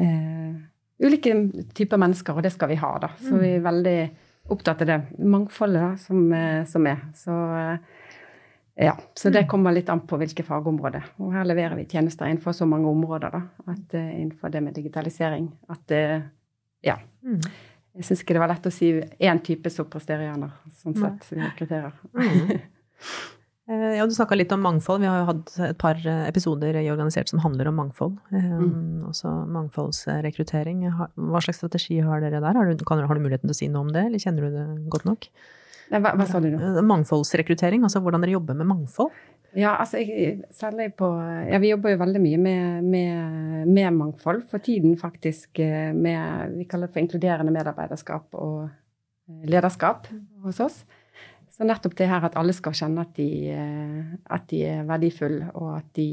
eh, 0.00 0.54
ulike 1.04 1.34
typer 1.76 2.00
mennesker, 2.00 2.36
og 2.36 2.44
det 2.44 2.52
skal 2.54 2.70
vi 2.72 2.78
ha, 2.80 2.92
da. 3.02 3.10
Så 3.20 3.36
vi 3.40 3.54
er 3.56 3.64
veldig 3.64 3.98
opptatt 4.54 4.82
av 4.84 4.90
det 4.90 4.98
mangfoldet 5.18 5.82
da, 5.82 5.90
som, 6.00 6.32
eh, 6.32 6.64
som 6.68 6.86
er. 6.86 7.04
Så 7.16 7.36
eh, 7.58 8.00
ja, 8.86 8.96
så 9.14 9.30
det 9.30 9.46
kommer 9.50 9.72
litt 9.72 9.88
an 9.92 10.02
på 10.08 10.18
hvilke 10.20 10.44
fagområder. 10.46 11.12
Og 11.22 11.34
her 11.36 11.46
leverer 11.46 11.78
vi 11.78 11.86
tjenester 11.86 12.26
innenfor 12.26 12.56
så 12.56 12.66
mange 12.68 12.90
områder, 12.90 13.36
da. 13.36 13.70
At 13.72 13.94
eh, 13.94 14.10
innenfor 14.20 14.52
det 14.52 14.64
med 14.64 14.76
digitalisering. 14.76 15.48
At 15.72 15.94
ja. 16.84 16.98
Mm. 17.24 17.40
Jeg 17.94 18.08
syns 18.08 18.24
ikke 18.24 18.34
det 18.34 18.42
var 18.42 18.50
lett 18.50 18.66
å 18.66 18.74
si 18.74 18.88
én 18.98 19.40
type 19.46 19.70
soprasterianer, 19.70 20.50
sånn 20.82 20.96
sett, 20.98 21.28
som 21.28 21.38
vi 21.38 21.44
rekrutterer. 21.46 22.64
Eh, 23.68 23.96
Ja, 23.96 24.04
du 24.06 24.12
snakka 24.12 24.36
litt 24.36 24.52
om 24.52 24.60
mangfold. 24.60 25.00
Vi 25.00 25.08
har 25.08 25.22
jo 25.22 25.28
hatt 25.30 25.52
et 25.70 25.78
par 25.80 25.96
eh, 25.96 26.26
episoder 26.28 26.76
i 26.76 26.90
Organisert 26.92 27.30
som 27.32 27.40
handler 27.40 27.68
om 27.70 27.78
mangfold. 27.80 28.18
Eh, 28.32 28.50
Mm. 28.60 29.04
Også 29.08 29.30
mangfoldsrekruttering. 29.48 30.82
Hva 31.16 31.40
slags 31.42 31.58
strategi 31.62 32.00
har 32.00 32.20
dere 32.20 32.40
der? 32.40 32.54
Har 32.56 32.66
du, 32.66 32.84
kan, 32.84 32.98
har 33.04 33.14
du 33.14 33.20
muligheten 33.20 33.48
til 33.48 33.54
å 33.54 33.60
si 33.60 33.68
noe 33.68 33.84
om 33.86 33.92
det, 33.92 34.06
eller 34.06 34.18
kjenner 34.18 34.48
du 34.48 34.50
det 34.56 34.90
godt 34.92 35.04
nok? 35.04 35.28
Hva, 35.90 36.14
hva 36.16 36.26
sa 36.26 36.40
du 36.40 36.48
nå? 36.50 36.82
Mangfoldsrekruttering, 36.82 37.82
altså 37.84 38.00
hvordan 38.00 38.24
dere 38.24 38.32
jobber 38.38 38.56
med 38.56 38.66
mangfold. 38.66 39.12
Ja, 39.54 39.76
altså, 39.78 40.00
jeg, 40.00 40.42
særlig 40.50 40.96
på 40.98 41.06
Ja, 41.52 41.60
vi 41.62 41.70
jobber 41.70 41.92
jo 41.92 42.00
veldig 42.00 42.20
mye 42.24 42.38
med, 42.42 42.84
med, 42.90 43.68
med 43.68 43.92
mangfold. 43.94 44.42
For 44.50 44.58
tiden 44.58 44.96
faktisk 44.98 45.60
med 45.94 46.56
Vi 46.56 46.64
kaller 46.64 46.88
det 46.88 46.96
for 46.96 47.04
inkluderende 47.04 47.52
medarbeiderskap 47.54 48.34
og 48.34 48.68
lederskap 49.46 50.08
hos 50.42 50.58
oss. 50.60 50.82
Så 51.54 51.66
nettopp 51.66 51.94
det 51.98 52.08
her 52.10 52.24
at 52.26 52.34
alle 52.40 52.52
skal 52.56 52.74
kjenne 52.74 53.04
at 53.04 53.12
de, 53.14 53.28
eh, 53.54 54.14
at 54.34 54.46
de 54.50 54.62
er 54.66 54.86
verdifulle, 54.88 55.52
og 55.54 55.76
at 55.76 55.90
de 55.94 56.08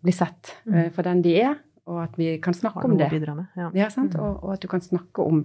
blir 0.00 0.16
sett 0.16 0.54
mm. 0.64 0.94
for 0.96 1.04
den 1.04 1.20
de 1.26 1.34
er, 1.42 1.58
og 1.88 2.02
at 2.02 2.16
vi 2.20 2.30
kan 2.44 2.56
snakke 2.56 2.84
om 2.84 2.96
det. 3.00 3.08
med. 3.12 3.44
Ja. 3.56 3.68
Ja, 3.74 3.88
sant? 3.92 4.14
Mm. 4.16 4.20
Og, 4.20 4.44
og 4.44 4.52
at 4.54 4.62
du 4.64 4.68
kan 4.68 4.80
snakke 4.84 5.24
om, 5.24 5.42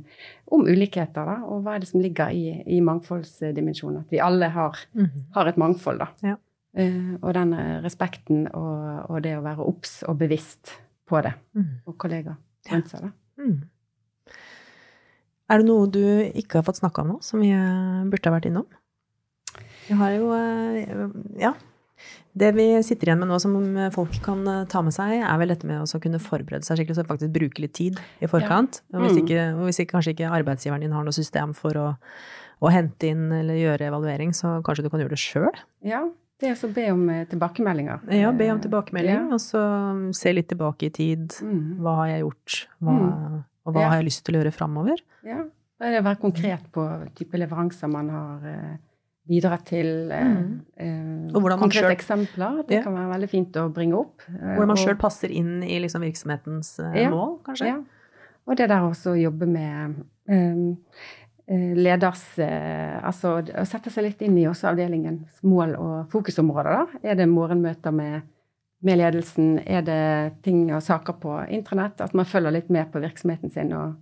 om 0.52 0.64
ulikheter, 0.68 1.28
da, 1.28 1.36
og 1.48 1.64
hva 1.64 1.76
er 1.76 1.84
det 1.84 1.90
som 1.92 2.02
ligger 2.04 2.32
i, 2.36 2.64
i 2.68 2.80
mangfoldsdimensjonen. 2.84 4.02
At 4.04 4.12
vi 4.12 4.20
alle 4.24 4.50
har, 4.52 4.80
mm. 4.96 5.12
har 5.36 5.52
et 5.52 5.60
mangfold, 5.60 6.04
da. 6.04 6.10
Ja. 6.24 6.40
Uh, 6.74 7.20
og 7.22 7.36
den 7.38 7.52
eh, 7.54 7.76
respekten 7.84 8.48
og, 8.50 9.04
og 9.14 9.20
det 9.22 9.36
å 9.38 9.44
være 9.46 9.62
obs 9.70 10.00
og 10.10 10.18
bevisst 10.18 10.72
på 11.06 11.20
det, 11.22 11.36
Mhm. 11.54 11.84
og 11.86 11.98
kollegaer 12.02 12.40
rundt 12.72 12.90
seg, 12.90 13.04
da. 13.06 13.12
Mm. 13.38 13.60
Er 15.52 15.62
det 15.62 15.68
noe 15.68 15.86
du 15.92 16.02
ikke 16.34 16.58
har 16.58 16.66
fått 16.66 16.80
snakka 16.80 17.04
om 17.04 17.12
nå, 17.14 17.18
som 17.22 17.44
vi 17.44 17.52
eh, 17.54 18.08
burde 18.10 18.32
ha 18.32 18.34
vært 18.40 18.50
innom? 18.50 18.66
Vi 19.88 19.94
har 20.00 20.12
jo 20.18 20.32
eh, 20.38 21.08
Ja. 21.42 21.54
Det 22.34 22.50
vi 22.58 22.64
sitter 22.84 23.12
igjen 23.12 23.20
med 23.22 23.30
nå 23.30 23.38
som 23.40 23.54
folk 23.94 24.16
kan 24.26 24.42
eh, 24.50 24.64
ta 24.66 24.82
med 24.82 24.92
seg, 24.96 25.20
er 25.22 25.38
vel 25.38 25.52
dette 25.54 25.68
med 25.70 25.84
å 25.86 26.00
kunne 26.02 26.18
forberede 26.20 26.66
seg 26.66 26.80
skikkelig, 26.80 26.98
så 26.98 27.06
faktisk 27.06 27.32
bruke 27.36 27.62
litt 27.62 27.76
tid 27.78 28.00
i 28.20 28.28
forkant. 28.28 28.82
Hvis, 28.90 29.14
Mm. 29.14 29.20
ikke, 29.22 29.44
hvis 29.62 29.80
ikke, 29.84 29.92
kanskje 29.94 30.14
ikke 30.16 30.32
arbeidsgiveren 30.40 30.82
din 30.82 30.92
har 30.98 31.04
noe 31.06 31.14
system 31.14 31.54
for 31.54 31.78
å, 31.78 31.86
å 32.60 32.72
hente 32.74 33.08
inn 33.14 33.32
eller 33.32 33.54
gjøre 33.62 33.86
evaluering, 33.92 34.34
så 34.34 34.58
kanskje 34.66 34.84
du 34.84 34.90
kan 34.90 35.00
gjøre 35.04 35.14
det 35.14 35.22
sjøl? 35.22 35.62
Ja, 35.86 36.02
det 36.42 36.50
er 36.50 36.58
å 36.58 36.74
be 36.74 36.88
om 36.92 37.04
eh, 37.14 37.26
tilbakemeldinger. 37.30 38.02
Ja, 38.12 38.32
be 38.34 38.50
om 38.52 38.58
Eh, 38.58 38.64
tilbakemelding, 38.66 39.30
ja. 39.30 39.34
og 39.38 39.40
så 39.40 39.62
se 40.18 40.34
litt 40.34 40.50
tilbake 40.50 40.90
i 40.90 40.90
tid. 40.90 41.30
Mm. 41.40 41.78
Hva 41.86 41.96
har 42.02 42.08
jeg 42.16 42.24
gjort, 42.26 42.58
hva, 42.82 42.98
og 43.64 43.74
hva 43.78 43.82
Ja. 43.86 43.90
har 43.94 44.02
jeg 44.02 44.10
lyst 44.10 44.24
til 44.26 44.36
å 44.36 44.42
gjøre 44.42 44.52
framover? 44.58 44.98
Ja. 45.24 45.44
Da 45.80 45.86
er 45.86 45.92
det 45.92 46.02
å 46.02 46.10
være 46.10 46.20
konkret 46.20 46.66
på 46.74 47.14
type 47.16 47.38
leveranser 47.38 47.88
man 47.94 48.10
har 48.10 48.40
bidratt 49.28 49.66
til. 49.66 50.12
Eh, 50.12 50.24
Mm. 50.24 50.62
eh, 50.78 51.58
konkrete 51.58 51.92
eksempler. 51.96 52.66
Det 52.68 52.76
Ja. 52.76 52.84
kan 52.84 52.94
være 52.94 53.14
veldig 53.20 53.30
fint 53.30 53.52
å 53.54 53.70
bringe 53.74 53.94
opp. 53.96 54.22
eh, 54.30 54.56
Hvordan 54.58 54.68
man 54.68 54.78
sjøl 54.78 54.98
passer 55.00 55.30
inn 55.32 55.64
i 55.64 55.80
liksom 55.80 56.02
virksomhetens 56.02 56.80
eh, 56.80 57.04
Ja. 57.04 57.10
mål, 57.10 57.40
kanskje? 57.44 57.66
Ja. 57.68 57.78
Og 58.48 58.58
det 58.58 58.68
der 58.70 58.82
også 58.82 59.12
å 59.16 59.22
jobbe 59.22 59.48
med 59.48 60.04
eh, 60.28 61.76
leders 61.76 62.38
Altså 62.40 63.42
å 63.44 63.66
sette 63.66 63.90
seg 63.92 64.04
litt 64.04 64.22
inn 64.22 64.38
i 64.38 64.46
også 64.48 64.70
avdelingens 64.74 65.42
mål 65.44 65.76
og 65.78 66.10
fokusområder. 66.12 66.64
da. 66.64 66.86
Er 67.12 67.16
det 67.16 67.28
morgenmøter 67.30 67.92
med, 67.94 68.22
med 68.82 68.98
ledelsen? 68.98 69.60
Er 69.68 69.82
det 69.82 70.42
ting 70.44 70.72
og 70.74 70.82
saker 70.82 71.14
på 71.14 71.50
intranett? 71.50 72.00
At 72.02 72.14
man 72.14 72.26
følger 72.26 72.52
litt 72.52 72.70
med 72.70 72.92
på 72.92 73.00
virksomheten 73.02 73.52
sin 73.52 73.72
og 73.74 73.96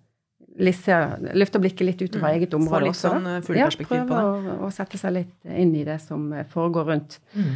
Lisse, 0.59 0.91
løfter 1.33 1.59
blikket 1.63 1.85
litt 1.87 2.01
utover 2.01 2.27
Mm. 2.27 2.35
eget 2.41 2.53
område 2.53 2.81
litt 2.83 2.91
også. 2.91 3.09
sånn, 3.09 3.27
eh, 3.27 3.41
på 3.41 3.55
ja, 3.55 3.67
prøve 3.69 4.09
å, 4.09 4.59
å 4.67 4.71
sette 4.71 4.97
seg 4.97 5.13
litt 5.13 5.33
inn 5.45 5.75
i 5.75 5.83
det 5.83 6.01
som 6.01 6.31
eh, 6.33 6.43
foregår 6.43 6.85
rundt, 6.85 7.19
Mm. 7.35 7.55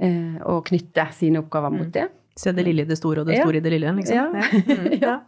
eh, 0.00 0.42
og 0.44 0.64
knytte 0.66 1.12
sine 1.14 1.38
oppgaver 1.42 1.72
mot 1.72 1.90
det. 1.92 2.10
Se 2.36 2.52
det 2.52 2.64
lille 2.66 2.82
i 2.82 2.84
det 2.84 2.98
store, 2.98 3.20
og 3.20 3.26
det 3.26 3.36
Ja. 3.38 3.44
store 3.44 3.56
i 3.56 3.60
det 3.60 3.72
lille, 3.72 3.94
liksom. 3.96 4.14
Ja. 4.14 4.26
Mm. 4.30 5.00
Ja. 5.02 5.20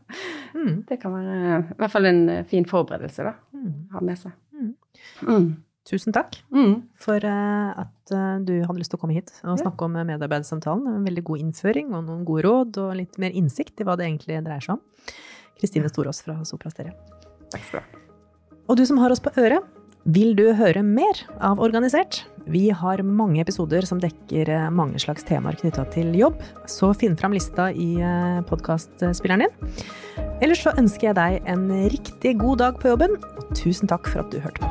Mm. 0.54 0.84
Det 0.86 1.00
kan 1.00 1.12
være 1.12 1.70
i 1.70 1.74
hvert 1.78 1.90
fall 1.90 2.04
en 2.06 2.28
eh, 2.28 2.42
fin 2.44 2.64
forberedelse 2.64 3.24
da, 3.24 3.34
Mm. 3.54 3.72
å 3.88 3.92
ha 3.92 4.00
med 4.00 4.18
seg. 4.18 4.32
Mm. 4.54 4.74
Mm. 5.22 5.56
Tusen 5.88 6.12
takk 6.12 6.36
Mm. 6.52 6.82
for 6.94 7.16
eh, 7.16 7.70
at 7.80 8.12
eh, 8.12 8.38
du 8.44 8.60
hadde 8.66 8.76
lyst 8.78 8.90
til 8.90 8.98
å 8.98 9.00
komme 9.00 9.14
hit 9.14 9.32
og 9.44 9.58
snakke 9.58 9.82
om 9.86 9.96
eh, 9.96 10.04
medarbeidersamtalen. 10.04 10.86
En 10.96 11.04
veldig 11.04 11.24
god 11.24 11.38
innføring 11.40 11.94
og 11.94 12.04
noen 12.04 12.24
gode 12.26 12.42
råd 12.44 12.76
og 12.76 12.96
litt 12.96 13.16
mer 13.18 13.30
innsikt 13.30 13.80
i 13.80 13.84
hva 13.84 13.96
det 13.96 14.04
egentlig 14.06 14.44
dreier 14.44 14.60
seg 14.60 14.74
om. 14.76 14.80
Kristine 15.58 15.90
Storås 15.90 16.22
fra 16.24 16.38
Sopra 16.48 16.70
Steria. 16.72 16.94
Takk 17.52 17.64
skal 17.66 17.80
du 17.80 17.84
ha. 17.84 18.04
Og 18.68 18.76
du 18.76 18.84
som 18.88 19.00
har 19.00 19.12
oss 19.12 19.22
på 19.24 19.32
øret, 19.40 19.64
vil 20.08 20.34
du 20.38 20.46
høre 20.56 20.82
mer 20.84 21.20
av 21.44 21.60
Organisert? 21.60 22.22
Vi 22.48 22.68
har 22.72 23.02
mange 23.04 23.42
episoder 23.42 23.84
som 23.84 24.00
dekker 24.00 24.48
eh, 24.48 24.68
mange 24.72 25.00
slags 25.02 25.26
temaer 25.28 25.58
knytta 25.60 25.84
til 25.92 26.14
jobb, 26.16 26.38
så 26.70 26.94
finn 26.96 27.16
fram 27.18 27.34
lista 27.36 27.68
i 27.72 27.90
podkastspilleren 28.48 29.44
din. 29.44 29.82
Ellers 30.40 30.62
så 30.62 30.72
ønsker 30.78 31.10
jeg 31.10 31.18
deg 31.18 31.50
en 31.50 31.66
riktig 31.90 32.36
god 32.40 32.62
dag 32.62 32.78
på 32.80 32.92
jobben, 32.92 33.18
og 33.18 33.52
tusen 33.58 33.90
takk 33.90 34.06
for 34.08 34.22
at 34.22 34.32
du 34.32 34.38
hørte 34.40 34.62
på. 34.62 34.68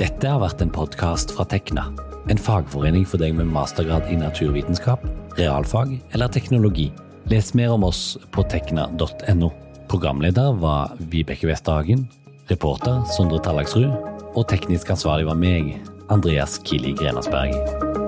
Dette 0.00 0.24
har 0.24 0.40
vært 0.40 0.62
en 0.64 0.72
podkast 0.72 1.34
fra 1.36 1.44
Tekna, 1.44 1.90
en 2.32 2.40
fagforening 2.40 3.04
for 3.08 3.20
deg 3.20 3.34
med 3.36 3.50
mastergrad 3.52 4.08
i 4.08 4.16
naturvitenskap, 4.16 5.04
realfag 5.40 5.96
eller 6.12 6.28
teknologi. 6.28 6.90
Les 7.30 7.54
mer 7.54 7.72
om 7.74 7.84
oss 7.88 8.18
på 8.30 8.44
tekna.no. 8.52 9.52
Programleder 9.90 10.52
var 10.60 10.92
Vibeke 10.98 11.48
Westerhagen, 11.50 12.06
reporter 12.52 13.02
Sondre 13.16 13.40
Tallagsrud, 13.42 13.90
og 14.34 14.46
teknisk 14.52 14.92
ansvarlig 14.94 15.26
var 15.30 15.40
meg, 15.40 15.74
Andreas 16.10 16.60
Kili 16.66 16.94
Grenasberg. 16.98 17.99